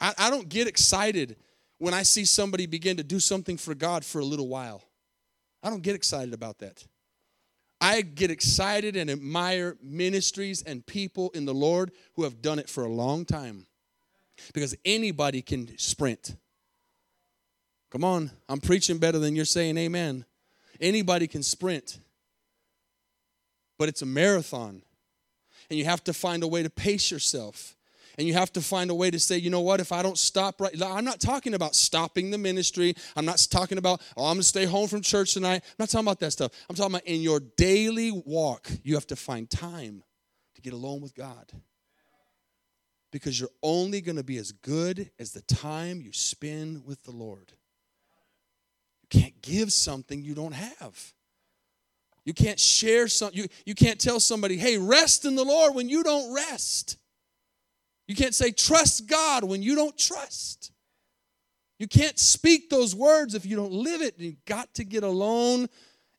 I, 0.01 0.13
I 0.17 0.29
don't 0.29 0.49
get 0.49 0.67
excited 0.67 1.37
when 1.77 1.93
I 1.93 2.03
see 2.03 2.25
somebody 2.25 2.65
begin 2.65 2.97
to 2.97 3.03
do 3.03 3.21
something 3.21 3.55
for 3.55 3.73
God 3.73 4.03
for 4.03 4.19
a 4.19 4.25
little 4.25 4.49
while. 4.49 4.83
I 5.63 5.69
don't 5.69 5.81
get 5.81 5.95
excited 5.95 6.33
about 6.33 6.57
that. 6.57 6.85
I 7.83 7.99
get 7.99 8.31
excited 8.31 8.95
and 8.95 9.09
admire 9.09 9.75
ministries 9.83 10.61
and 10.61 10.85
people 10.85 11.31
in 11.31 11.43
the 11.43 11.53
Lord 11.53 11.91
who 12.13 12.23
have 12.23 12.41
done 12.41 12.57
it 12.57 12.69
for 12.69 12.85
a 12.85 12.89
long 12.89 13.25
time. 13.25 13.67
Because 14.53 14.73
anybody 14.85 15.41
can 15.41 15.77
sprint. 15.77 16.33
Come 17.91 18.05
on, 18.05 18.31
I'm 18.47 18.61
preaching 18.61 18.99
better 18.99 19.19
than 19.19 19.35
you're 19.35 19.43
saying 19.43 19.77
amen. 19.77 20.23
Anybody 20.79 21.27
can 21.27 21.43
sprint. 21.43 21.99
But 23.77 23.89
it's 23.89 24.01
a 24.01 24.05
marathon. 24.05 24.81
And 25.69 25.77
you 25.77 25.83
have 25.83 26.05
to 26.05 26.13
find 26.13 26.41
a 26.41 26.47
way 26.47 26.63
to 26.63 26.69
pace 26.69 27.11
yourself 27.11 27.75
and 28.17 28.27
you 28.27 28.33
have 28.33 28.53
to 28.53 28.61
find 28.61 28.91
a 28.91 28.95
way 28.95 29.09
to 29.09 29.19
say, 29.19 29.37
you 29.37 29.49
know 29.49 29.61
what, 29.61 29.79
if 29.79 29.91
I 29.91 30.03
don't 30.03 30.17
stop 30.17 30.61
right, 30.61 30.73
I'm 30.81 31.05
not 31.05 31.19
talking 31.19 31.53
about 31.53 31.75
stopping 31.75 32.31
the 32.31 32.37
ministry. 32.37 32.95
I'm 33.15 33.25
not 33.25 33.45
talking 33.49 33.77
about, 33.77 34.01
oh, 34.15 34.25
I'm 34.25 34.35
gonna 34.35 34.43
stay 34.43 34.65
home 34.65 34.87
from 34.87 35.01
church 35.01 35.33
tonight. 35.33 35.63
I'm 35.63 35.75
not 35.79 35.89
talking 35.89 36.05
about 36.05 36.19
that 36.19 36.31
stuff. 36.31 36.51
I'm 36.69 36.75
talking 36.75 36.93
about 36.93 37.05
in 37.05 37.21
your 37.21 37.39
daily 37.39 38.11
walk, 38.11 38.69
you 38.83 38.93
have 38.95 39.07
to 39.07 39.15
find 39.15 39.49
time 39.49 40.03
to 40.55 40.61
get 40.61 40.73
alone 40.73 41.01
with 41.01 41.15
God. 41.15 41.51
Because 43.11 43.39
you're 43.39 43.49
only 43.61 44.01
gonna 44.01 44.23
be 44.23 44.37
as 44.37 44.51
good 44.51 45.11
as 45.19 45.31
the 45.31 45.41
time 45.41 46.01
you 46.01 46.13
spend 46.13 46.85
with 46.85 47.03
the 47.03 47.11
Lord. 47.11 47.53
You 49.01 49.19
can't 49.21 49.41
give 49.41 49.71
something 49.71 50.23
you 50.23 50.33
don't 50.33 50.53
have. 50.55 51.13
You 52.25 52.33
can't 52.33 52.59
share 52.59 53.07
something, 53.07 53.37
you, 53.37 53.47
you 53.65 53.75
can't 53.75 53.99
tell 53.99 54.19
somebody, 54.19 54.57
hey, 54.57 54.77
rest 54.77 55.25
in 55.25 55.35
the 55.35 55.43
Lord 55.43 55.75
when 55.75 55.89
you 55.89 56.03
don't 56.03 56.33
rest. 56.33 56.97
You 58.07 58.15
can't 58.15 58.35
say, 58.35 58.51
trust 58.51 59.07
God 59.07 59.43
when 59.43 59.63
you 59.63 59.75
don't 59.75 59.97
trust. 59.97 60.71
You 61.79 61.87
can't 61.87 62.19
speak 62.19 62.69
those 62.69 62.95
words 62.95 63.35
if 63.35 63.45
you 63.45 63.55
don't 63.55 63.71
live 63.71 64.01
it. 64.01 64.15
You've 64.17 64.43
got 64.45 64.73
to 64.75 64.83
get 64.83 65.03
alone 65.03 65.67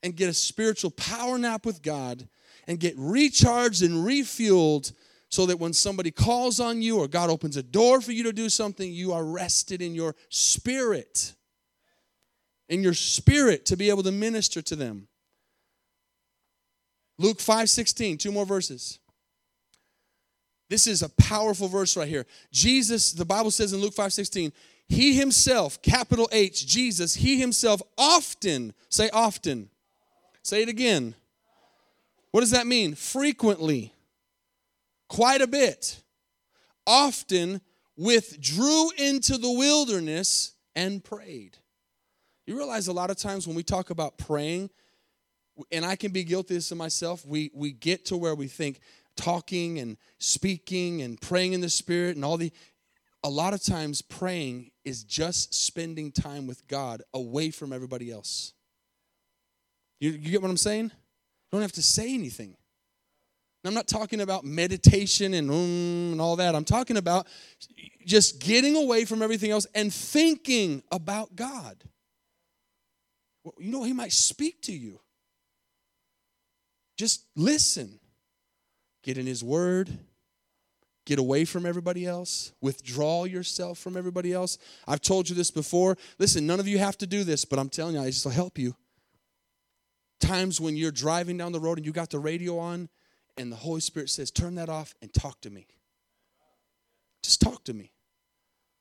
and 0.03 0.17
get 0.17 0.29
a 0.29 0.35
spiritual 0.35 0.91
power 0.91 1.39
nap 1.39 1.65
with 1.65 1.83
God 1.83 2.29
and 2.67 2.81
get 2.81 2.95
recharged 2.97 3.83
and 3.83 4.07
refueled 4.07 4.93
so 5.29 5.47
that 5.47 5.59
when 5.59 5.73
somebody 5.73 6.11
calls 6.11 6.61
on 6.61 6.81
you 6.81 6.99
or 6.99 7.09
God 7.09 7.31
opens 7.31 7.57
a 7.57 7.63
door 7.63 8.01
for 8.01 8.13
you 8.13 8.23
to 8.25 8.33
do 8.33 8.49
something, 8.49 8.93
you 8.93 9.13
are 9.13 9.25
rested 9.25 9.83
in 9.83 9.95
your 9.95 10.15
spirit. 10.29 11.35
In 12.69 12.83
your 12.83 12.95
spirit 12.95 13.67
to 13.67 13.77
be 13.77 13.91
able 13.91 14.03
to 14.05 14.13
minister 14.13 14.63
to 14.63 14.77
them. 14.77 15.09
Luke 17.19 17.41
5 17.41 17.69
16, 17.71 18.19
two 18.19 18.33
more 18.33 18.47
verses. 18.47 18.99
This 20.75 20.89
is 20.89 21.03
a 21.03 21.09
powerful 21.09 21.69
verse 21.69 21.97
right 21.97 22.09
here. 22.09 22.27
Jesus, 22.51 23.13
the 23.13 23.25
Bible 23.25 23.53
says 23.53 23.73
in 23.73 23.81
Luke 23.81 23.95
5 23.95 24.13
16, 24.13 24.53
he 24.89 25.15
himself, 25.15 25.81
capital 25.83 26.29
H, 26.33 26.67
Jesus, 26.67 27.15
he 27.15 27.39
himself 27.39 27.81
often, 27.97 28.75
say 28.89 29.09
often, 29.11 29.71
say 30.43 30.63
it 30.63 30.69
again. 30.69 31.15
What 32.33 32.41
does 32.41 32.51
that 32.51 32.67
mean? 32.67 32.97
Frequently, 32.97 33.93
quite 35.07 35.43
a 35.43 35.47
bit, 35.47 36.03
often 36.89 37.61
withdrew 37.97 38.91
into 38.99 39.39
the 39.39 39.53
wilderness 39.53 40.55
and 40.75 41.05
prayed. 41.05 41.57
You 42.49 42.57
realize 42.57 42.89
a 42.89 42.93
lot 42.93 43.11
of 43.11 43.17
times 43.17 43.47
when 43.47 43.55
we 43.55 43.63
talk 43.63 43.91
about 43.91 44.19
praying, 44.19 44.71
and 45.71 45.85
I 45.85 45.95
can 45.95 46.11
be 46.11 46.25
guilty 46.25 46.55
of 46.55 46.59
this 46.59 46.75
myself, 46.75 47.25
we, 47.25 47.53
we 47.55 47.71
get 47.71 48.07
to 48.07 48.17
where 48.17 48.35
we 48.35 48.49
think, 48.49 48.81
talking 49.17 49.79
and 49.79 49.97
speaking 50.19 51.03
and 51.03 51.21
praying 51.21 51.53
in 51.53 51.61
the 51.61 51.69
spirit 51.69 52.17
and 52.17 52.25
all 52.25 52.37
the 52.37 52.53
a 53.23 53.29
lot 53.31 53.55
of 53.55 53.63
times 53.63 54.03
praying 54.03 54.71
is 54.85 55.03
just 55.03 55.55
spending 55.55 56.13
time 56.13 56.47
with 56.47 56.67
God 56.69 57.03
away 57.15 57.51
from 57.51 57.73
everybody 57.73 58.11
else. 58.11 58.53
You, 59.99 60.11
you 60.11 60.31
get 60.31 60.43
what 60.43 60.51
I'm 60.51 60.59
saying? 60.59 60.85
You 60.85 60.91
don't 61.51 61.63
have 61.63 61.73
to 61.73 61.83
say 61.83 62.13
anything. 62.13 62.57
I'm 63.67 63.73
not 63.73 63.89
talking 63.89 64.21
about 64.21 64.45
meditation 64.45 65.33
and 65.33 65.51
um, 65.51 66.13
and 66.13 66.21
all 66.21 66.37
that. 66.37 66.55
I'm 66.55 66.65
talking 66.65 66.99
about 66.99 67.27
just 68.05 68.39
getting 68.41 68.77
away 68.77 69.07
from 69.07 69.23
everything 69.23 69.51
else 69.51 69.67
and 69.75 69.93
thinking 69.93 70.83
about 70.93 71.35
God. 71.35 71.83
You 73.59 73.73
know, 73.73 73.83
He 73.83 73.95
might 73.95 74.13
speak 74.13 74.61
to 74.63 74.73
you. 74.73 75.01
Just 76.99 77.25
listen. 77.35 77.99
Get 79.05 79.17
in 79.17 79.27
His 79.27 79.45
Word. 79.45 79.97
Get 81.05 81.19
away 81.19 81.45
from 81.45 81.67
everybody 81.67 82.07
else. 82.07 82.53
Withdraw 82.61 83.25
yourself 83.25 83.79
from 83.79 83.97
everybody 83.97 84.33
else. 84.33 84.59
I've 84.89 85.03
told 85.03 85.29
you 85.29 85.37
this 85.37 85.51
before. 85.51 85.97
Listen, 86.19 86.47
none 86.47 86.59
of 86.59 86.67
you 86.67 86.79
have 86.79 86.97
to 86.99 87.07
do 87.07 87.23
this, 87.23 87.45
but 87.45 87.59
I'm 87.59 87.69
telling 87.69 87.95
you, 87.95 88.01
I 88.01 88.07
just 88.07 88.25
will 88.25 88.33
help 88.33 88.59
you. 88.59 88.75
Times 90.19 90.61
when 90.61 90.77
you're 90.77 90.91
driving 90.91 91.37
down 91.37 91.53
the 91.53 91.61
road 91.61 91.77
and 91.77 91.87
you 91.87 91.93
got 91.93 92.09
the 92.09 92.19
radio 92.19 92.59
on, 92.59 92.89
and 93.37 93.53
the 93.53 93.57
Holy 93.57 93.81
Spirit 93.81 94.11
says, 94.11 94.31
Turn 94.31 94.55
that 94.55 94.69
off 94.69 94.95
and 95.03 95.13
talk 95.13 95.41
to 95.43 95.51
me. 95.51 95.67
Just 97.23 97.41
talk 97.41 97.65
to 97.65 97.75
me. 97.75 97.93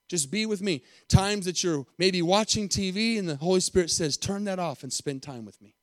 Just 0.07 0.31
be 0.31 0.45
with 0.45 0.62
me. 0.62 0.83
Times 1.09 1.45
that 1.45 1.63
you're 1.63 1.86
maybe 1.97 2.21
watching 2.21 2.69
TV 2.69 3.17
and 3.17 3.27
the 3.27 3.36
Holy 3.38 3.62
Spirit 3.62 3.89
says, 3.89 4.15
Turn 4.15 4.43
that 4.45 4.59
off 4.59 4.83
and 4.83 4.93
spend 4.93 5.23
time 5.23 5.43
with 5.43 5.62
me. 5.62 5.75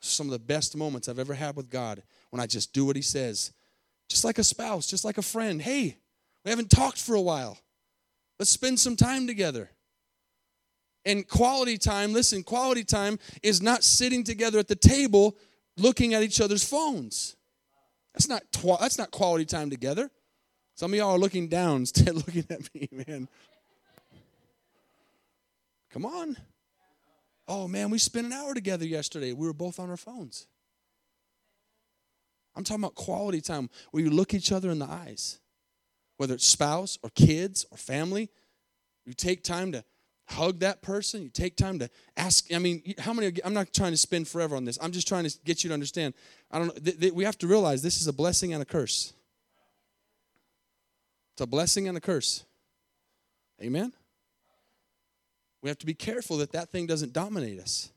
Some 0.00 0.26
of 0.26 0.32
the 0.32 0.38
best 0.38 0.76
moments 0.76 1.08
I've 1.08 1.18
ever 1.18 1.34
had 1.34 1.56
with 1.56 1.70
God 1.70 2.02
when 2.30 2.40
I 2.40 2.46
just 2.46 2.72
do 2.72 2.84
what 2.84 2.96
He 2.96 3.02
says. 3.02 3.52
Just 4.08 4.24
like 4.24 4.38
a 4.38 4.44
spouse, 4.44 4.86
just 4.86 5.04
like 5.04 5.18
a 5.18 5.22
friend. 5.22 5.60
Hey, 5.60 5.96
we 6.44 6.50
haven't 6.50 6.70
talked 6.70 6.98
for 7.00 7.14
a 7.14 7.20
while. 7.20 7.58
Let's 8.38 8.50
spend 8.50 8.80
some 8.80 8.96
time 8.96 9.26
together. 9.26 9.70
And 11.04 11.26
quality 11.26 11.78
time, 11.78 12.12
listen, 12.12 12.42
quality 12.42 12.84
time 12.84 13.18
is 13.42 13.62
not 13.62 13.84
sitting 13.84 14.24
together 14.24 14.58
at 14.58 14.68
the 14.68 14.76
table 14.76 15.36
looking 15.76 16.14
at 16.14 16.22
each 16.22 16.40
other's 16.40 16.64
phones. 16.64 17.36
That's 18.14 18.28
not 18.28 18.42
that's 18.80 18.98
not 18.98 19.10
quality 19.10 19.44
time 19.44 19.70
together. 19.70 20.10
Some 20.74 20.92
of 20.92 20.98
y'all 20.98 21.12
are 21.12 21.18
looking 21.18 21.48
down 21.48 21.76
instead 21.80 22.14
looking 22.14 22.46
at 22.50 22.74
me, 22.74 22.88
man. 23.06 23.28
Come 25.90 26.06
on. 26.06 26.36
Oh 27.50 27.66
man, 27.66 27.90
we 27.90 27.98
spent 27.98 28.26
an 28.26 28.32
hour 28.32 28.54
together 28.54 28.86
yesterday. 28.86 29.32
We 29.32 29.44
were 29.44 29.52
both 29.52 29.80
on 29.80 29.90
our 29.90 29.96
phones. 29.96 30.46
I'm 32.54 32.62
talking 32.62 32.84
about 32.84 32.94
quality 32.94 33.40
time 33.40 33.68
where 33.90 34.04
you 34.04 34.10
look 34.10 34.34
each 34.34 34.52
other 34.52 34.70
in 34.70 34.78
the 34.78 34.86
eyes, 34.86 35.40
whether 36.16 36.34
it's 36.34 36.46
spouse 36.46 36.96
or 37.02 37.10
kids 37.10 37.66
or 37.72 37.76
family. 37.76 38.30
You 39.04 39.14
take 39.14 39.42
time 39.42 39.72
to 39.72 39.82
hug 40.28 40.60
that 40.60 40.80
person. 40.80 41.24
You 41.24 41.28
take 41.28 41.56
time 41.56 41.80
to 41.80 41.90
ask. 42.16 42.54
I 42.54 42.60
mean, 42.60 42.94
how 43.00 43.12
many? 43.12 43.32
I'm 43.44 43.54
not 43.54 43.72
trying 43.74 43.90
to 43.90 43.98
spend 43.98 44.28
forever 44.28 44.54
on 44.54 44.64
this. 44.64 44.78
I'm 44.80 44.92
just 44.92 45.08
trying 45.08 45.24
to 45.24 45.38
get 45.44 45.64
you 45.64 45.68
to 45.68 45.74
understand. 45.74 46.14
I 46.52 46.60
don't. 46.60 46.84
Th- 46.84 47.00
th- 47.00 47.12
we 47.12 47.24
have 47.24 47.38
to 47.38 47.48
realize 47.48 47.82
this 47.82 48.00
is 48.00 48.06
a 48.06 48.12
blessing 48.12 48.52
and 48.52 48.62
a 48.62 48.66
curse. 48.66 49.12
It's 51.34 51.40
a 51.40 51.48
blessing 51.48 51.88
and 51.88 51.98
a 51.98 52.00
curse. 52.00 52.44
Amen. 53.60 53.92
We 55.62 55.68
have 55.68 55.78
to 55.78 55.86
be 55.86 55.94
careful 55.94 56.38
that 56.38 56.52
that 56.52 56.70
thing 56.70 56.86
doesn't 56.86 57.12
dominate 57.12 57.60
us 57.60 57.90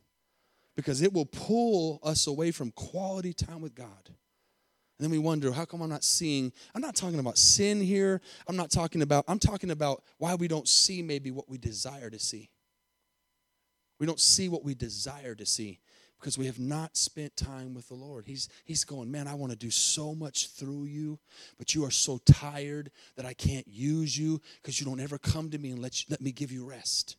because 0.76 1.02
it 1.02 1.14
will 1.14 1.26
pull 1.26 2.00
us 2.04 2.28
away 2.28 2.52
from 2.52 2.72
quality 2.72 3.34
time 3.34 3.62
with 3.62 3.76
God. 3.76 4.10
And 5.00 5.12
then 5.12 5.12
we 5.12 5.18
wonder, 5.18 5.52
how 5.52 5.66
come 5.66 5.82
I'm 5.82 5.90
not 5.90 6.04
seeing? 6.04 6.52
I'm 6.76 6.82
not 6.82 6.96
talking 6.96 7.20
about 7.20 7.38
sin 7.38 7.82
here. 7.82 8.22
I'm 8.48 8.56
not 8.56 8.70
talking 8.70 9.02
about, 9.02 9.26
I'm 9.28 9.40
talking 9.40 9.72
about 9.72 10.04
why 10.18 10.36
we 10.36 10.48
don't 10.48 10.68
see 10.68 11.02
maybe 11.02 11.32
what 11.32 11.50
we 11.50 11.58
desire 11.58 12.10
to 12.10 12.20
see. 12.20 12.50
We 14.00 14.06
don't 14.06 14.20
see 14.20 14.50
what 14.50 14.64
we 14.64 14.76
desire 14.76 15.36
to 15.36 15.46
see 15.46 15.80
because 16.20 16.38
we 16.38 16.46
have 16.46 16.60
not 16.60 16.96
spent 16.96 17.36
time 17.36 17.74
with 17.74 17.88
the 17.88 17.96
Lord. 17.96 18.26
He's, 18.26 18.50
he's 18.66 18.84
going, 18.84 19.12
Man, 19.12 19.28
I 19.28 19.34
want 19.34 19.52
to 19.52 19.58
do 19.58 19.70
so 19.70 20.16
much 20.16 20.50
through 20.52 20.86
you, 20.86 21.20
but 21.58 21.76
you 21.76 21.86
are 21.86 21.92
so 21.92 22.20
tired 22.26 22.92
that 23.16 23.26
I 23.26 23.34
can't 23.34 23.68
use 23.68 24.18
you 24.18 24.42
because 24.62 24.80
you 24.80 24.86
don't 24.86 25.00
ever 25.00 25.18
come 25.18 25.50
to 25.52 25.58
me 25.58 25.72
and 25.72 25.82
let, 25.82 26.00
you, 26.00 26.06
let 26.10 26.22
me 26.22 26.32
give 26.32 26.52
you 26.52 26.66
rest. 26.66 27.18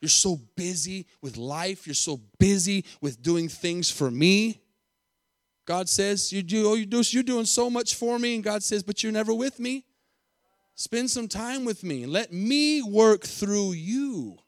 You're 0.00 0.08
so 0.08 0.40
busy 0.56 1.06
with 1.20 1.36
life, 1.36 1.86
you're 1.86 1.94
so 1.94 2.20
busy 2.38 2.84
with 3.00 3.22
doing 3.22 3.48
things 3.48 3.90
for 3.90 4.10
me 4.10 4.60
God 5.70 5.88
says, 5.88 6.32
you 6.32 6.42
do, 6.42 6.68
oh, 6.68 6.74
you 6.74 6.84
do, 6.84 7.00
you're 7.10 7.22
doing 7.22 7.44
so 7.44 7.70
much 7.70 7.94
for 7.94 8.18
me. 8.18 8.34
And 8.34 8.42
God 8.42 8.60
says, 8.60 8.82
but 8.82 9.04
you're 9.04 9.12
never 9.12 9.32
with 9.32 9.60
me. 9.60 9.84
Spend 10.74 11.08
some 11.08 11.28
time 11.28 11.64
with 11.64 11.84
me 11.84 12.02
and 12.02 12.12
let 12.12 12.32
me 12.32 12.82
work 12.82 13.22
through 13.22 13.74
you 13.74 14.38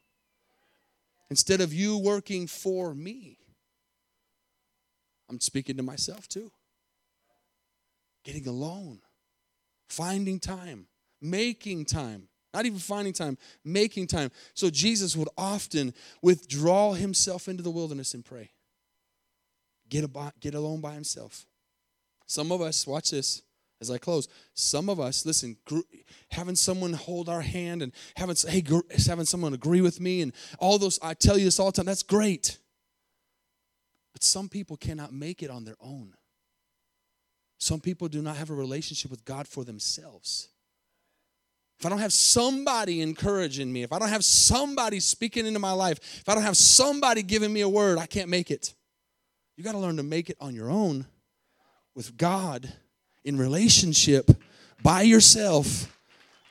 instead 1.29 1.61
of 1.61 1.73
you 1.73 1.97
working 1.97 2.45
for 2.45 2.93
me. 2.93 3.37
I'm 5.29 5.39
speaking 5.39 5.77
to 5.77 5.83
myself 5.83 6.27
too. 6.27 6.51
Getting 8.25 8.45
alone, 8.45 8.99
finding 9.87 10.41
time, 10.41 10.87
making 11.21 11.85
time. 11.85 12.27
Not 12.53 12.65
even 12.65 12.79
finding 12.79 13.13
time, 13.13 13.37
making 13.63 14.07
time. 14.07 14.29
So 14.53 14.69
Jesus 14.69 15.15
would 15.15 15.29
often 15.37 15.93
withdraw 16.21 16.93
himself 16.93 17.47
into 17.47 17.63
the 17.63 17.71
wilderness 17.71 18.13
and 18.13 18.23
pray 18.23 18.51
get, 19.89 20.03
about, 20.03 20.39
get 20.39 20.55
alone 20.55 20.81
by 20.81 20.93
himself. 20.93 21.45
Some 22.25 22.51
of 22.51 22.61
us, 22.61 22.87
watch 22.87 23.11
this 23.11 23.41
as 23.79 23.91
I 23.91 23.97
close. 23.97 24.27
Some 24.53 24.89
of 24.89 24.99
us, 24.99 25.25
listen, 25.25 25.57
having 26.31 26.55
someone 26.55 26.93
hold 26.93 27.29
our 27.29 27.41
hand 27.41 27.81
and 27.81 27.91
having, 28.15 28.35
hey, 28.47 28.63
having 29.05 29.25
someone 29.25 29.53
agree 29.53 29.81
with 29.81 29.99
me 29.99 30.21
and 30.21 30.33
all 30.57 30.77
those, 30.79 30.99
I 31.01 31.13
tell 31.13 31.37
you 31.37 31.45
this 31.45 31.59
all 31.59 31.67
the 31.67 31.73
time, 31.73 31.85
that's 31.85 32.03
great. 32.03 32.57
But 34.13 34.23
some 34.23 34.49
people 34.49 34.77
cannot 34.77 35.13
make 35.13 35.43
it 35.43 35.49
on 35.49 35.63
their 35.63 35.77
own. 35.81 36.15
Some 37.59 37.79
people 37.79 38.07
do 38.07 38.21
not 38.21 38.35
have 38.37 38.49
a 38.49 38.55
relationship 38.55 39.11
with 39.11 39.25
God 39.25 39.47
for 39.47 39.63
themselves. 39.63 40.49
If 41.79 41.85
I 41.85 41.89
don't 41.89 41.99
have 41.99 42.13
somebody 42.13 43.01
encouraging 43.01 43.71
me, 43.71 43.83
if 43.83 43.91
I 43.91 43.99
don't 43.99 44.09
have 44.09 44.23
somebody 44.23 44.99
speaking 44.99 45.45
into 45.45 45.59
my 45.59 45.71
life, 45.71 45.99
if 46.21 46.29
I 46.29 46.33
don't 46.33 46.43
have 46.43 46.57
somebody 46.57 47.23
giving 47.23 47.51
me 47.51 47.61
a 47.61 47.69
word, 47.69 47.97
I 47.97 48.05
can't 48.05 48.29
make 48.29 48.51
it. 48.51 48.73
You 49.57 49.63
got 49.63 49.73
to 49.73 49.79
learn 49.79 49.97
to 49.97 50.03
make 50.03 50.29
it 50.29 50.37
on 50.39 50.55
your 50.55 50.69
own 50.69 51.05
with 51.95 52.17
God 52.17 52.71
in 53.23 53.37
relationship 53.37 54.29
by 54.81 55.01
yourself 55.01 55.93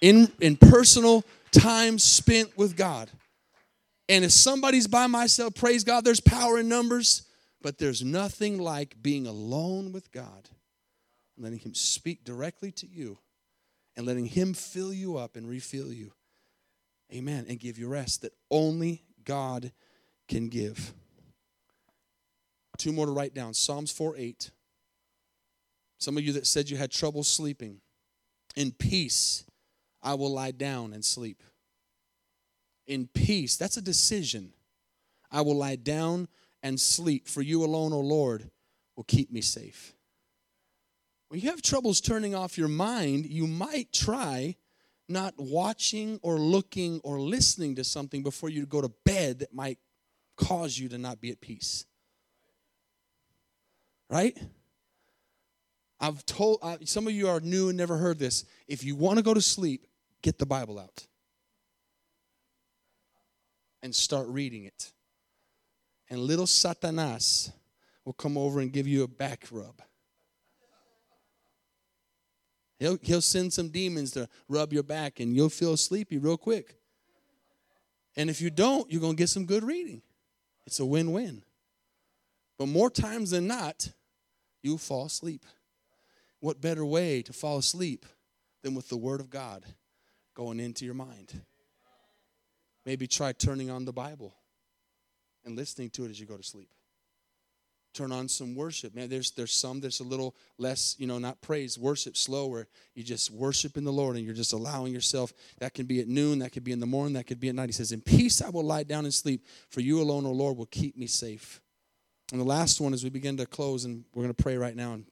in, 0.01 0.31
in 0.41 0.57
personal 0.57 1.25
time 1.53 1.99
spent 1.99 2.57
with 2.57 2.77
God. 2.77 3.11
And 4.09 4.25
if 4.25 4.33
somebody's 4.33 4.87
by 4.87 5.07
myself, 5.07 5.55
praise 5.55 5.85
God, 5.85 6.05
there's 6.05 6.21
power 6.21 6.59
in 6.59 6.69
numbers, 6.69 7.23
but 7.63 7.79
there's 7.79 8.03
nothing 8.03 8.59
like 8.59 8.97
being 9.01 9.27
alone 9.27 9.93
with 9.93 10.11
God, 10.13 10.49
letting 11.39 11.61
Him 11.61 11.75
speak 11.75 12.25
directly 12.25 12.73
to 12.73 12.87
you, 12.87 13.19
and 13.97 14.07
letting 14.07 14.27
Him 14.27 14.55
fill 14.55 14.93
you 14.93 15.17
up 15.17 15.37
and 15.37 15.49
refill 15.49 15.93
you. 15.93 16.13
Amen. 17.13 17.47
And 17.49 17.61
give 17.61 17.79
you 17.79 17.89
rest 17.89 18.23
that 18.23 18.33
only 18.51 19.05
God 19.25 19.73
can 20.29 20.49
give. 20.49 20.95
Two 22.79 22.93
more 22.93 23.07
to 23.07 23.13
write 23.13 23.35
down 23.35 23.55
Psalms 23.55 23.93
4 23.93 24.17
8. 24.17 24.51
Some 25.99 26.17
of 26.17 26.25
you 26.25 26.33
that 26.33 26.47
said 26.47 26.69
you 26.69 26.77
had 26.77 26.91
trouble 26.91 27.23
sleeping, 27.23 27.81
in 28.57 28.73
peace 28.73 29.45
I 30.03 30.15
will 30.15 30.33
lie 30.33 30.51
down 30.51 30.93
and 30.93 31.05
sleep. 31.05 31.43
In 32.87 33.07
peace, 33.07 33.57
that's 33.57 33.77
a 33.77 33.83
decision. 33.83 34.53
I 35.31 35.43
will 35.43 35.57
lie 35.57 35.77
down 35.77 36.29
and 36.63 36.81
sleep, 36.81 37.29
for 37.29 37.41
you 37.41 37.65
alone, 37.65 37.93
O 37.93 38.01
Lord, 38.01 38.51
will 38.97 39.05
keep 39.05 39.31
me 39.31 39.41
safe. 39.41 39.95
When 41.33 41.41
you 41.41 41.49
have 41.49 41.63
troubles 41.63 42.03
turning 42.03 42.35
off 42.35 42.59
your 42.59 42.69
mind, 42.69 43.25
you 43.25 43.47
might 43.47 43.91
try 43.91 44.55
not 45.09 45.33
watching 45.39 46.21
or 46.23 46.37
looking 46.37 47.01
or 47.05 47.19
listening 47.19 47.77
to 47.77 47.85
something 47.85 48.23
before 48.23 48.51
you 48.51 48.67
go 48.67 48.83
to 48.83 48.93
bed 49.07 49.39
that 49.39 49.55
might 49.55 49.79
cause 50.37 50.79
you 50.79 50.91
to 50.91 50.99
not 50.99 51.23
be 51.23 51.31
at 51.31 51.41
peace. 51.41 51.87
Right? 54.11 54.39
I've 55.99 56.23
told 56.27 56.61
some 56.85 57.07
of 57.07 57.15
you 57.15 57.29
are 57.29 57.41
new 57.41 57.71
and 57.71 57.79
never 57.79 57.97
heard 57.97 58.19
this. 58.19 58.45
If 58.69 58.85
you 58.85 58.95
want 58.95 59.17
to 59.17 59.23
go 59.23 59.33
to 59.33 59.41
sleep, 59.41 59.87
get 60.21 60.39
the 60.39 60.45
Bible 60.45 60.79
out 60.79 61.07
and 63.83 63.95
start 63.95 64.29
reading 64.29 64.65
it. 64.65 64.93
And 66.11 66.21
little 66.21 66.45
Satanas 66.45 67.53
will 68.05 68.13
come 68.13 68.37
over 68.37 68.61
and 68.61 68.71
give 68.71 68.87
you 68.87 69.03
a 69.03 69.09
back 69.09 69.47
rub. 69.51 69.81
He'll, 72.83 72.99
he'll 73.01 73.23
send 73.23 73.53
some 73.53 73.69
demons 73.69 74.11
to 74.11 74.29
rub 74.49 74.73
your 74.73 74.83
back 74.83 75.21
and 75.21 75.37
you'll 75.37 75.51
feel 75.51 75.77
sleepy 75.77 76.19
real 76.19 76.37
quick. 76.37 76.75
And 78.17 78.29
if 78.29 78.41
you 78.41 78.51
don't, 78.51 78.91
you're 78.91 79.01
going 79.01 79.13
to 79.13 79.17
get 79.17 79.29
some 79.29 79.47
good 79.47 79.63
reading. 79.63 80.03
It's 80.67 80.81
a 80.81 80.85
win 80.85 81.13
win. 81.13 81.45
But 82.59 82.67
more 82.67 82.91
times 82.91 83.31
than 83.31 83.47
not, 83.47 83.93
you'll 84.65 84.79
fall 84.79 85.07
asleep. 85.07 85.47
What 86.41 86.61
better 86.61 86.85
way 86.85 87.23
to 87.23 87.33
fall 87.33 87.59
asleep 87.59 88.05
than 88.65 88.75
with 88.75 88.89
the 88.89 88.97
Word 88.97 89.21
of 89.21 89.31
God 89.31 89.65
going 90.35 90.59
into 90.59 90.85
your 90.85 90.95
mind? 90.95 91.41
Maybe 92.85 93.07
try 93.07 93.31
turning 93.31 93.71
on 93.71 93.85
the 93.85 93.93
Bible 93.93 94.35
and 95.45 95.55
listening 95.55 95.91
to 95.91 96.05
it 96.05 96.11
as 96.11 96.19
you 96.19 96.27
go 96.27 96.37
to 96.37 96.43
sleep. 96.43 96.71
Turn 97.95 98.13
on 98.13 98.29
some 98.29 98.55
worship. 98.55 98.95
Man, 98.95 99.09
there's 99.09 99.33
there's 99.33 99.53
some 99.53 99.81
that's 99.81 100.01
a 100.01 100.05
little 100.05 100.35
less, 100.59 100.97
you 100.99 101.07
know, 101.07 101.19
not 101.19 101.41
praise, 101.43 101.79
worship, 101.79 102.17
slower 102.17 102.67
you 102.95 103.03
just 103.03 103.31
worship 103.31 103.77
in 103.77 103.85
the 103.85 103.93
Lord 103.93 104.17
and 104.17 104.25
you're 104.25 104.35
just 104.35 104.53
allowing 104.53 104.93
yourself. 104.93 105.33
That 105.59 105.75
can 105.75 105.87
be 105.87 106.01
at 106.01 106.09
noon, 106.09 106.41
that 106.41 106.53
could 106.53 106.65
be 106.65 106.73
in 106.73 106.81
the 106.81 106.87
morning, 106.87 107.15
that 107.15 107.27
could 107.27 107.41
be 107.41 107.49
at 107.49 107.55
night. 107.55 107.69
He 107.69 107.73
says, 107.73 107.93
In 107.93 108.01
peace 108.01 108.43
I 108.43 108.51
will 108.51 108.65
lie 108.65 108.83
down 108.83 109.05
and 109.05 109.15
sleep, 109.15 109.45
for 109.71 109.81
you 109.81 110.01
alone, 110.01 110.27
O 110.27 110.33
Lord, 110.33 110.57
will 110.57 110.67
keep 110.67 110.97
me 110.97 111.07
safe. 111.07 111.61
And 112.31 112.41
the 112.41 112.47
last 112.47 112.81
one, 112.81 112.93
as 112.93 113.05
we 113.05 113.11
begin 113.11 113.37
to 113.39 113.47
close, 113.47 113.85
and 113.85 114.05
we're 114.15 114.23
going 114.23 114.35
to 114.35 114.43
pray 114.43 114.57
right 114.57 114.77
now 114.77 114.95
and 114.95 115.07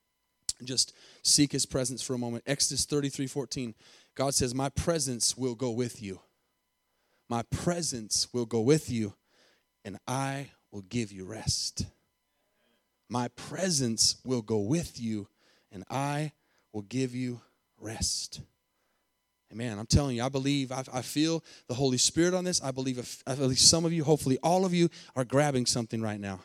just 0.65 0.95
seek 1.23 1.53
his 1.53 1.67
presence 1.67 2.03
for 2.03 2.15
a 2.15 2.19
moment. 2.19 2.45
Exodus 2.47 2.85
33 2.85 3.27
14. 3.27 3.75
God 4.15 4.35
says, 4.35 4.55
My 4.55 4.69
presence 4.69 5.37
will 5.37 5.55
go 5.55 5.71
with 5.71 6.03
you. 6.03 6.21
My 7.29 7.43
presence 7.45 8.29
will 8.33 8.47
go 8.47 8.61
with 8.61 8.91
you, 8.91 9.15
and 9.85 9.99
I 10.07 10.51
will 10.71 10.83
give 10.83 11.13
you 11.13 11.25
rest. 11.25 11.87
My 13.11 13.27
presence 13.29 14.17
will 14.25 14.41
go 14.41 14.59
with 14.59 15.01
you, 15.01 15.27
and 15.73 15.85
I 15.91 16.31
will 16.73 16.83
give 16.83 17.13
you 17.13 17.41
rest. 17.81 18.41
Amen. 19.53 19.81
I'm 19.81 19.87
telling 19.87 20.17
you, 20.17 20.23
I 20.23 20.29
believe, 20.29 20.71
I, 20.71 20.85
I 20.93 21.03
feel 21.03 21.43
the 21.67 21.75
Holy 21.75 21.99
Spirit 21.99 22.35
on 22.35 22.45
this. 22.45 22.63
I 22.63 22.71
believe, 22.71 22.99
at 23.27 23.39
least 23.41 23.69
some 23.69 23.85
of 23.85 23.93
you, 23.93 24.05
hopefully 24.05 24.39
all 24.45 24.65
of 24.65 24.73
you, 24.73 24.89
are 25.17 25.25
grabbing 25.25 25.67
something 25.67 26.01
right 26.01 26.21
now. 26.21 26.39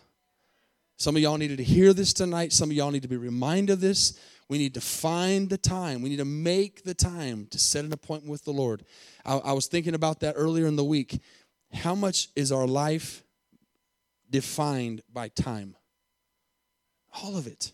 Some 0.98 1.16
of 1.16 1.22
y'all 1.22 1.38
needed 1.38 1.58
to 1.58 1.64
hear 1.64 1.94
this 1.94 2.14
tonight. 2.14 2.52
Some 2.52 2.72
of 2.72 2.76
y'all 2.76 2.90
need 2.90 3.04
to 3.04 3.08
be 3.08 3.18
reminded 3.18 3.74
of 3.74 3.82
this. 3.82 4.20
We 4.50 4.58
need 4.58 4.74
to 4.74 4.82
find 4.82 5.50
the 5.50 5.60
time. 5.60 6.02
We 6.02 6.10
need 6.10 6.18
to 6.18 6.26
make 6.26 6.84
the 6.84 6.96
time 6.96 7.46
to 7.52 7.60
set 7.60 7.86
an 7.86 7.94
appointment 7.94 8.32
with 8.32 8.44
the 8.44 8.52
Lord. 8.52 8.84
I, 9.24 9.38
I 9.38 9.52
was 9.52 9.68
thinking 9.68 9.94
about 9.94 10.22
that 10.22 10.34
earlier 10.36 10.66
in 10.66 10.78
the 10.78 10.84
week. 10.84 11.22
How 11.74 11.94
much 11.94 12.30
is 12.36 12.52
our 12.52 12.66
life 12.66 13.24
defined 14.32 15.04
by 15.14 15.28
time? 15.28 15.76
All 17.24 17.38
of 17.38 17.48
it. 17.48 17.72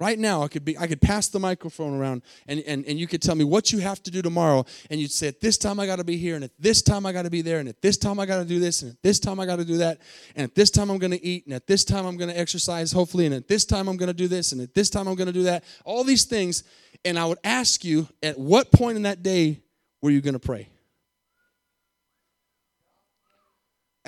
Right 0.00 0.18
now, 0.18 0.44
I 0.44 0.48
could 0.48 0.64
be 0.64 0.78
I 0.78 0.86
could 0.86 1.00
pass 1.00 1.26
the 1.26 1.40
microphone 1.40 1.98
around 1.98 2.22
and, 2.46 2.60
and, 2.60 2.84
and 2.86 3.00
you 3.00 3.08
could 3.08 3.20
tell 3.20 3.34
me 3.34 3.42
what 3.42 3.72
you 3.72 3.80
have 3.80 4.00
to 4.04 4.12
do 4.12 4.22
tomorrow. 4.22 4.64
And 4.90 5.00
you'd 5.00 5.10
say, 5.10 5.26
at 5.26 5.40
this 5.40 5.58
time 5.58 5.80
I 5.80 5.86
gotta 5.86 6.04
be 6.04 6.16
here, 6.16 6.36
and 6.36 6.44
at 6.44 6.52
this 6.56 6.82
time 6.82 7.04
I 7.04 7.12
gotta 7.12 7.30
be 7.30 7.42
there, 7.42 7.58
and 7.58 7.68
at 7.68 7.82
this 7.82 7.96
time 7.96 8.20
I 8.20 8.26
gotta 8.26 8.44
do 8.44 8.60
this, 8.60 8.82
and 8.82 8.92
at 8.92 9.02
this 9.02 9.18
time 9.18 9.40
I 9.40 9.46
gotta 9.46 9.64
do 9.64 9.78
that, 9.78 10.00
and 10.36 10.44
at 10.44 10.54
this 10.54 10.70
time 10.70 10.90
I'm 10.90 10.98
gonna 10.98 11.18
eat, 11.20 11.46
and 11.46 11.54
at 11.54 11.66
this 11.66 11.84
time 11.84 12.06
I'm 12.06 12.16
gonna 12.16 12.34
exercise, 12.34 12.92
hopefully, 12.92 13.26
and 13.26 13.34
at 13.34 13.48
this 13.48 13.64
time 13.64 13.88
I'm 13.88 13.96
gonna 13.96 14.12
do 14.12 14.28
this, 14.28 14.52
and 14.52 14.60
at 14.60 14.72
this 14.72 14.88
time 14.88 15.08
I'm 15.08 15.16
gonna 15.16 15.32
do 15.32 15.42
that. 15.44 15.64
All 15.84 16.04
these 16.04 16.24
things. 16.24 16.62
And 17.04 17.18
I 17.18 17.24
would 17.24 17.38
ask 17.42 17.84
you, 17.84 18.08
at 18.22 18.38
what 18.38 18.70
point 18.70 18.96
in 18.96 19.02
that 19.02 19.24
day 19.24 19.62
were 20.00 20.10
you 20.10 20.20
gonna 20.20 20.38
pray? 20.38 20.68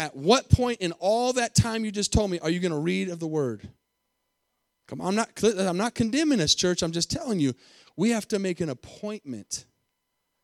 At 0.01 0.17
what 0.17 0.49
point 0.49 0.81
in 0.81 0.93
all 0.93 1.35
that 1.35 1.55
time 1.55 1.85
you 1.85 1.91
just 1.91 2.11
told 2.11 2.31
me 2.31 2.39
are 2.39 2.49
you 2.49 2.59
going 2.59 2.73
to 2.73 2.79
read 2.79 3.11
of 3.11 3.21
the 3.21 3.27
word? 3.27 3.69
Come 4.89 5.03
on, 5.03 5.09
I'm 5.09 5.15
not 5.15 5.29
I'm 5.59 5.77
not 5.77 5.95
condemning 5.95 6.41
us, 6.41 6.55
church. 6.55 6.83
I'm 6.83 6.91
just 6.91 7.11
telling 7.11 7.39
you, 7.39 7.53
we 7.99 8.09
have 8.09 8.27
to 8.29 8.39
make 8.39 8.63
an 8.63 8.71
appointment. 8.71 9.67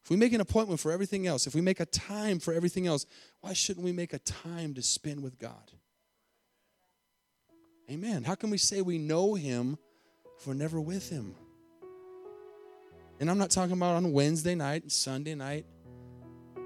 If 0.05 0.11
we 0.11 0.17
make 0.19 0.35
an 0.35 0.43
appointment 0.43 0.79
for 0.79 0.93
everything 0.93 1.27
else, 1.27 1.47
if 1.47 1.55
we 1.55 1.63
make 1.63 1.81
a 1.81 1.87
time 1.87 2.39
for 2.39 2.53
everything 2.53 2.87
else, 2.87 3.07
why 3.41 3.55
shouldn't 3.55 3.83
we 3.83 3.93
make 3.93 4.13
a 4.13 4.19
time 4.19 4.75
to 4.75 4.83
spend 4.83 5.23
with 5.23 5.39
God? 5.39 5.73
Amen. 7.91 8.25
How 8.25 8.35
can 8.35 8.51
we 8.51 8.59
say 8.59 8.83
we 8.83 8.99
know 8.99 9.33
him 9.37 9.79
if 10.39 10.47
we're 10.47 10.53
never 10.53 10.79
with 10.83 11.09
him? 11.09 11.35
And 13.21 13.31
I'm 13.31 13.39
not 13.39 13.49
talking 13.49 13.73
about 13.73 13.95
on 13.95 14.13
Wednesday 14.13 14.55
night 14.55 14.83
and 14.83 14.93
Sunday 14.93 15.35
night. 15.35 15.65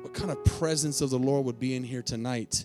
What 0.03 0.12
kind 0.12 0.33
of 0.33 0.44
presence 0.44 1.00
of 1.00 1.11
the 1.11 1.20
Lord 1.20 1.46
would 1.46 1.61
be 1.61 1.76
in 1.76 1.85
here 1.85 2.03
tonight 2.03 2.64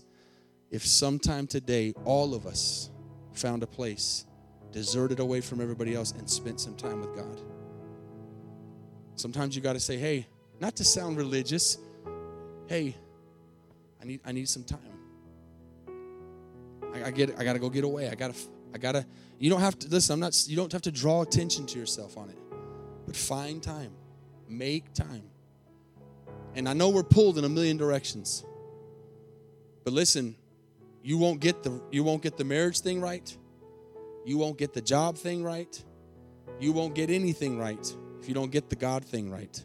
if 0.75 0.85
sometime 0.85 1.47
today 1.47 1.93
all 2.03 2.35
of 2.35 2.45
us 2.45 2.89
found 3.31 3.63
a 3.63 3.67
place, 3.67 4.25
deserted 4.73 5.21
away 5.21 5.39
from 5.39 5.61
everybody 5.61 5.95
else, 5.95 6.11
and 6.11 6.29
spent 6.29 6.59
some 6.59 6.75
time 6.75 6.99
with 6.99 7.15
God. 7.15 7.39
Sometimes 9.15 9.55
you 9.55 9.61
got 9.61 9.73
to 9.73 9.79
say, 9.79 9.95
hey, 9.95 10.27
not 10.59 10.75
to 10.75 10.83
sound 10.83 11.15
religious, 11.15 11.77
hey, 12.67 12.93
I 14.01 14.05
need, 14.05 14.19
I 14.25 14.33
need 14.33 14.49
some 14.49 14.65
time. 14.65 14.79
I, 16.93 17.05
I 17.05 17.11
get, 17.11 17.39
I 17.39 17.45
got 17.45 17.53
to 17.53 17.59
go 17.59 17.69
get 17.69 17.85
away. 17.85 18.09
I 18.09 18.15
got 18.15 18.33
to, 18.33 18.39
I 18.73 18.77
got 18.77 18.91
to. 18.91 19.05
You 19.39 19.49
don't 19.49 19.61
have 19.61 19.79
to 19.79 19.87
listen. 19.87 20.13
I'm 20.13 20.19
not. 20.19 20.45
You 20.45 20.57
don't 20.57 20.71
have 20.73 20.81
to 20.83 20.91
draw 20.91 21.21
attention 21.21 21.65
to 21.67 21.79
yourself 21.79 22.17
on 22.17 22.29
it, 22.29 22.37
but 23.05 23.15
find 23.15 23.63
time, 23.63 23.91
make 24.49 24.93
time. 24.93 25.23
And 26.53 26.67
I 26.67 26.73
know 26.73 26.89
we're 26.89 27.03
pulled 27.03 27.37
in 27.37 27.45
a 27.45 27.49
million 27.49 27.77
directions, 27.77 28.43
but 29.85 29.93
listen, 29.93 30.35
you 31.05 31.19
won't 31.19 31.39
get 31.39 31.61
the 31.61 31.79
you 31.91 32.03
won't 32.03 32.23
get 32.23 32.35
the 32.35 32.43
marriage 32.43 32.79
thing 32.79 32.99
right. 32.99 33.37
You 34.25 34.39
won't 34.39 34.57
get 34.57 34.73
the 34.73 34.81
job 34.81 35.19
thing 35.19 35.43
right. 35.43 35.83
You 36.59 36.71
won't 36.71 36.95
get 36.95 37.11
anything 37.11 37.59
right 37.59 37.95
if 38.19 38.27
you 38.27 38.33
don't 38.33 38.51
get 38.51 38.71
the 38.71 38.75
god 38.75 39.05
thing 39.05 39.29
right. 39.29 39.63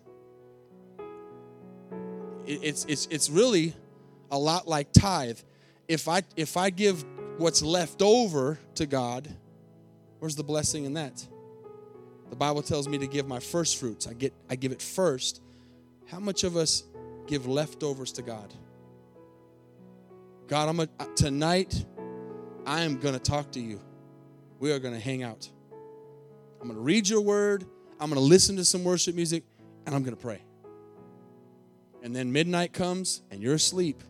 It's 2.45 2.85
it's 2.85 3.07
it's 3.07 3.31
really 3.31 3.75
a 4.31 4.39
lot 4.39 4.69
like 4.69 4.93
tithe. 4.93 5.39
If 5.89 6.09
i 6.09 6.23
if 6.37 6.59
i 6.59 6.69
give 6.69 7.07
what's 7.39 7.63
left 7.63 8.03
over 8.03 8.59
to 8.75 8.85
god 8.85 9.27
where's 10.19 10.37
the 10.37 10.45
blessing 10.45 10.85
in 10.85 10.93
that? 10.93 11.27
The 12.29 12.37
bible 12.37 12.61
tells 12.61 12.87
me 12.87 12.99
to 12.99 13.07
give 13.07 13.27
my 13.27 13.41
first 13.41 13.79
fruits. 13.79 14.07
I 14.07 14.13
get 14.13 14.35
i 14.51 14.57
give 14.57 14.73
it 14.73 14.83
first. 14.83 15.41
How 16.07 16.21
much 16.21 16.45
of 16.45 16.59
us 16.59 16.85
give 17.27 17.47
leftovers 17.47 18.13
to 18.13 18.23
god 18.23 18.53
God, 20.51 20.69
I'm 20.69 20.81
a, 20.81 20.89
tonight 21.15 21.85
I 22.67 22.81
am 22.81 22.99
going 22.99 23.15
to 23.15 23.21
talk 23.21 23.53
to 23.53 23.61
you. 23.61 23.81
We 24.59 24.73
are 24.73 24.81
going 24.81 24.95
to 24.95 24.99
hang 24.99 25.23
out. 25.23 25.49
I'm 26.61 26.67
going 26.67 26.75
to 26.75 26.83
read 26.83 27.09
your 27.09 27.21
word. 27.21 27.65
I'm 28.01 28.11
going 28.11 28.21
to 28.21 28.27
listen 28.27 28.57
to 28.57 28.65
some 28.65 28.83
worship 28.83 29.15
music 29.15 29.45
and 29.87 29.95
I'm 29.95 30.03
going 30.03 30.17
to 30.17 30.21
pray. 30.21 30.43
And 32.03 32.17
then 32.17 32.33
midnight 32.33 32.73
comes 32.73 33.23
and 33.31 33.41
you're 33.41 33.55
asleep. 33.55 34.03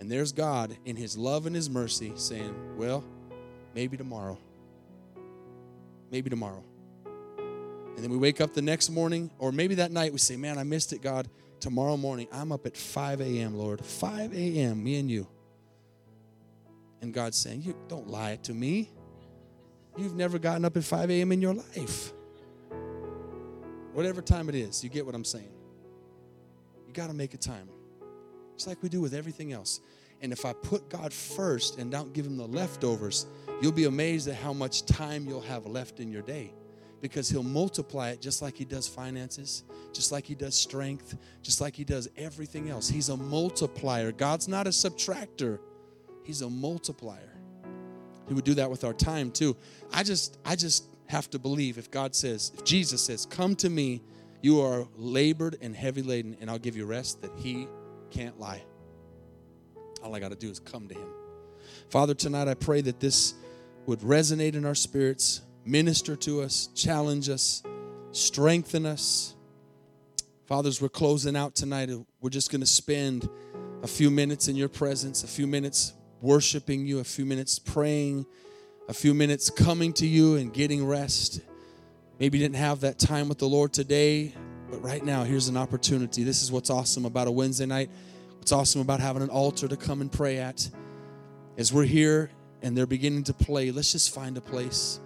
And 0.00 0.10
there's 0.10 0.32
God 0.32 0.76
in 0.84 0.96
his 0.96 1.16
love 1.16 1.46
and 1.46 1.54
his 1.54 1.70
mercy 1.70 2.12
saying, 2.16 2.76
"Well, 2.76 3.04
maybe 3.72 3.96
tomorrow. 3.96 4.38
Maybe 6.10 6.28
tomorrow." 6.28 6.64
And 7.06 7.98
then 7.98 8.10
we 8.10 8.16
wake 8.16 8.40
up 8.40 8.52
the 8.52 8.62
next 8.62 8.90
morning, 8.90 9.30
or 9.38 9.52
maybe 9.52 9.76
that 9.76 9.92
night 9.92 10.10
we 10.10 10.18
say, 10.18 10.34
Man, 10.34 10.58
I 10.58 10.64
missed 10.64 10.92
it, 10.92 11.02
God. 11.02 11.28
Tomorrow 11.60 11.96
morning, 11.96 12.26
I'm 12.32 12.50
up 12.50 12.66
at 12.66 12.76
5 12.76 13.20
a.m., 13.20 13.54
Lord. 13.54 13.84
5 13.84 14.34
a.m., 14.34 14.82
me 14.82 14.98
and 14.98 15.08
you. 15.08 15.28
And 17.02 17.12
God's 17.12 17.36
saying, 17.36 17.62
You 17.62 17.76
don't 17.88 18.08
lie 18.08 18.36
to 18.44 18.54
me. 18.54 18.90
You've 19.96 20.14
never 20.14 20.38
gotten 20.38 20.64
up 20.64 20.76
at 20.76 20.84
5 20.84 21.10
a.m. 21.10 21.32
in 21.32 21.42
your 21.42 21.54
life. 21.54 22.12
Whatever 23.92 24.22
time 24.22 24.48
it 24.48 24.54
is, 24.54 24.82
you 24.82 24.88
get 24.88 25.04
what 25.04 25.14
I'm 25.14 25.24
saying. 25.24 25.52
You 26.86 26.94
got 26.94 27.08
to 27.08 27.14
make 27.14 27.34
a 27.34 27.36
time. 27.38 27.68
It's 28.54 28.66
like 28.66 28.82
we 28.82 28.88
do 28.88 29.02
with 29.02 29.12
everything 29.12 29.52
else. 29.52 29.80
And 30.22 30.32
if 30.32 30.46
I 30.46 30.52
put 30.52 30.88
God 30.88 31.12
first 31.12 31.78
and 31.78 31.90
don't 31.90 32.12
give 32.14 32.24
him 32.24 32.36
the 32.36 32.46
leftovers, 32.46 33.26
you'll 33.60 33.72
be 33.72 33.84
amazed 33.84 34.28
at 34.28 34.36
how 34.36 34.52
much 34.52 34.86
time 34.86 35.26
you'll 35.26 35.40
have 35.42 35.66
left 35.66 36.00
in 36.00 36.10
your 36.10 36.22
day 36.22 36.54
because 37.02 37.28
he'll 37.28 37.42
multiply 37.42 38.10
it 38.10 38.20
just 38.20 38.40
like 38.40 38.56
he 38.56 38.64
does 38.64 38.86
finances, 38.86 39.64
just 39.92 40.12
like 40.12 40.24
he 40.24 40.36
does 40.36 40.54
strength, 40.54 41.18
just 41.42 41.60
like 41.60 41.74
he 41.74 41.82
does 41.82 42.08
everything 42.16 42.70
else. 42.70 42.88
He's 42.88 43.08
a 43.08 43.16
multiplier. 43.16 44.12
God's 44.12 44.46
not 44.46 44.68
a 44.68 44.70
subtractor. 44.70 45.58
He's 46.22 46.42
a 46.42 46.50
multiplier. 46.50 47.32
He 48.28 48.34
would 48.34 48.44
do 48.44 48.54
that 48.54 48.70
with 48.70 48.84
our 48.84 48.92
time 48.94 49.30
too. 49.30 49.56
I 49.92 50.02
just 50.02 50.38
I 50.44 50.56
just 50.56 50.84
have 51.06 51.28
to 51.30 51.38
believe 51.38 51.78
if 51.78 51.90
God 51.90 52.14
says, 52.14 52.52
if 52.54 52.64
Jesus 52.64 53.02
says, 53.02 53.26
"Come 53.26 53.56
to 53.56 53.68
me, 53.68 54.02
you 54.40 54.60
are 54.60 54.86
labored 54.96 55.58
and 55.60 55.76
heavy 55.76 56.02
laden, 56.02 56.36
and 56.40 56.50
I'll 56.50 56.58
give 56.58 56.76
you 56.76 56.86
rest," 56.86 57.22
that 57.22 57.32
he 57.36 57.66
can't 58.10 58.38
lie. 58.38 58.62
All 60.02 60.14
I 60.14 60.20
got 60.20 60.30
to 60.30 60.36
do 60.36 60.50
is 60.50 60.58
come 60.58 60.88
to 60.88 60.94
him. 60.94 61.08
Father, 61.88 62.14
tonight 62.14 62.48
I 62.48 62.54
pray 62.54 62.80
that 62.82 63.00
this 63.00 63.34
would 63.86 64.00
resonate 64.00 64.54
in 64.54 64.64
our 64.64 64.74
spirits, 64.74 65.42
minister 65.64 66.16
to 66.16 66.42
us, 66.42 66.68
challenge 66.74 67.28
us, 67.28 67.62
strengthen 68.12 68.86
us. 68.86 69.34
Fathers, 70.46 70.80
we're 70.80 70.88
closing 70.88 71.36
out 71.36 71.54
tonight. 71.54 71.90
We're 72.20 72.30
just 72.30 72.50
going 72.50 72.60
to 72.60 72.66
spend 72.66 73.28
a 73.82 73.86
few 73.86 74.10
minutes 74.10 74.48
in 74.48 74.56
your 74.56 74.68
presence, 74.68 75.24
a 75.24 75.28
few 75.28 75.46
minutes 75.46 75.92
worshiping 76.22 76.86
you, 76.86 77.00
a 77.00 77.04
few 77.04 77.26
minutes 77.26 77.58
praying, 77.58 78.24
a 78.88 78.94
few 78.94 79.12
minutes 79.12 79.50
coming 79.50 79.92
to 79.94 80.06
you 80.06 80.36
and 80.36 80.54
getting 80.54 80.86
rest. 80.86 81.40
Maybe 82.18 82.38
didn't 82.38 82.56
have 82.56 82.80
that 82.80 82.98
time 82.98 83.28
with 83.28 83.38
the 83.38 83.48
Lord 83.48 83.72
today, 83.72 84.32
but 84.70 84.82
right 84.82 85.04
now, 85.04 85.24
here's 85.24 85.48
an 85.48 85.56
opportunity. 85.56 86.22
This 86.22 86.42
is 86.42 86.52
what's 86.52 86.70
awesome 86.70 87.04
about 87.04 87.26
a 87.26 87.30
Wednesday 87.32 87.66
night. 87.66 87.90
What's 88.38 88.52
awesome 88.52 88.80
about 88.80 89.00
having 89.00 89.22
an 89.22 89.30
altar 89.30 89.68
to 89.68 89.76
come 89.76 90.00
and 90.00 90.10
pray 90.10 90.38
at. 90.38 90.68
As 91.58 91.72
we're 91.72 91.84
here 91.84 92.30
and 92.62 92.76
they're 92.76 92.86
beginning 92.86 93.24
to 93.24 93.34
play, 93.34 93.70
let's 93.70 93.92
just 93.92 94.14
find 94.14 94.36
a 94.36 94.40
place. 94.40 95.00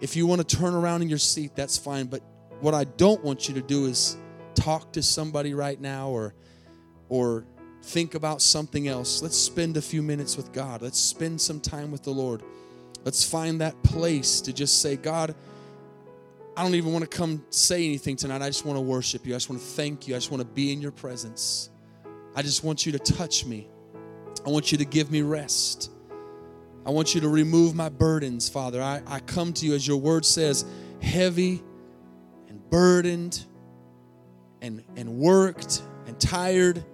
If 0.00 0.16
you 0.16 0.26
want 0.26 0.46
to 0.46 0.56
turn 0.56 0.74
around 0.74 1.02
in 1.02 1.08
your 1.08 1.18
seat, 1.18 1.56
that's 1.56 1.78
fine. 1.78 2.06
But 2.06 2.22
what 2.60 2.74
I 2.74 2.84
don't 2.84 3.22
want 3.24 3.48
you 3.48 3.54
to 3.54 3.62
do 3.62 3.86
is 3.86 4.16
talk 4.54 4.92
to 4.92 5.02
somebody 5.02 5.54
right 5.54 5.80
now 5.80 6.10
or 6.10 6.34
or 7.08 7.44
think 7.82 8.14
about 8.14 8.40
something 8.40 8.88
else. 8.88 9.22
Let's 9.22 9.36
spend 9.36 9.76
a 9.76 9.82
few 9.82 10.02
minutes 10.02 10.36
with 10.36 10.52
God. 10.52 10.82
Let's 10.82 10.98
spend 10.98 11.40
some 11.40 11.60
time 11.60 11.90
with 11.90 12.02
the 12.02 12.10
Lord. 12.10 12.42
Let's 13.04 13.24
find 13.24 13.60
that 13.60 13.82
place 13.82 14.40
to 14.42 14.52
just 14.52 14.80
say, 14.80 14.96
God, 14.96 15.34
I 16.56 16.62
don't 16.62 16.74
even 16.74 16.92
want 16.92 17.02
to 17.02 17.16
come 17.16 17.44
say 17.50 17.84
anything 17.84 18.16
tonight. 18.16 18.42
I 18.42 18.48
just 18.48 18.64
want 18.64 18.76
to 18.76 18.80
worship 18.80 19.26
you. 19.26 19.34
I 19.34 19.36
just 19.36 19.50
want 19.50 19.60
to 19.60 19.68
thank 19.68 20.06
you. 20.06 20.14
I 20.14 20.18
just 20.18 20.30
want 20.30 20.42
to 20.42 20.46
be 20.46 20.72
in 20.72 20.80
your 20.80 20.92
presence. 20.92 21.70
I 22.34 22.42
just 22.42 22.62
want 22.62 22.86
you 22.86 22.92
to 22.92 22.98
touch 22.98 23.44
me. 23.44 23.68
I 24.46 24.50
want 24.50 24.72
you 24.72 24.78
to 24.78 24.84
give 24.84 25.10
me 25.10 25.22
rest. 25.22 25.90
I 26.84 26.90
want 26.90 27.14
you 27.14 27.20
to 27.22 27.28
remove 27.28 27.74
my 27.74 27.88
burdens, 27.88 28.48
Father. 28.48 28.82
I, 28.82 29.02
I 29.06 29.20
come 29.20 29.52
to 29.54 29.66
you 29.66 29.74
as 29.74 29.86
your 29.86 29.98
word 29.98 30.24
says, 30.24 30.64
heavy 31.00 31.62
and 32.48 32.70
burdened 32.70 33.44
and, 34.60 34.82
and 34.96 35.16
worked 35.16 35.82
and 36.06 36.18
tired 36.18 36.84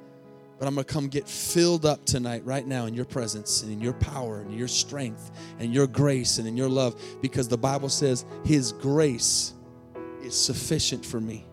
but 0.59 0.67
I'm 0.67 0.75
going 0.75 0.85
to 0.85 0.93
come 0.93 1.09
get 1.09 1.29
filled 1.29 1.87
up 1.87 2.05
tonight, 2.05 2.45
right 2.45 2.67
now, 2.67 2.87
in 2.87 2.95
your 2.95 3.05
presence 3.05 3.63
and 3.63 3.73
in 3.73 3.81
your 3.81 3.93
power 3.93 4.41
and 4.41 4.53
your 4.53 4.69
strength 4.69 5.31
and 5.59 5.73
your 5.73 5.87
grace 5.87 6.39
and 6.39 6.49
in 6.49 6.57
your 6.57 6.69
love 6.69 7.01
because 7.23 7.49
the 7.49 7.59
Bible 7.59 7.89
says 7.89 8.25
His 8.45 8.73
grace 8.73 9.55
is 10.23 10.35
sufficient 10.35 11.07
for 11.07 11.21
me. 11.21 11.47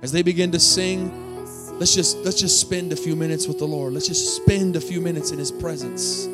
As 0.00 0.12
they 0.12 0.22
begin 0.22 0.50
to 0.52 0.60
sing, 0.60 1.36
let's 1.78 1.94
just 1.94 2.16
let's 2.18 2.40
just 2.40 2.60
spend 2.60 2.92
a 2.92 2.96
few 2.96 3.16
minutes 3.16 3.46
with 3.46 3.58
the 3.58 3.66
Lord. 3.66 3.92
Let's 3.92 4.06
just 4.06 4.36
spend 4.36 4.76
a 4.76 4.80
few 4.80 5.00
minutes 5.00 5.30
in 5.30 5.38
His 5.38 5.52
presence. 5.52 6.26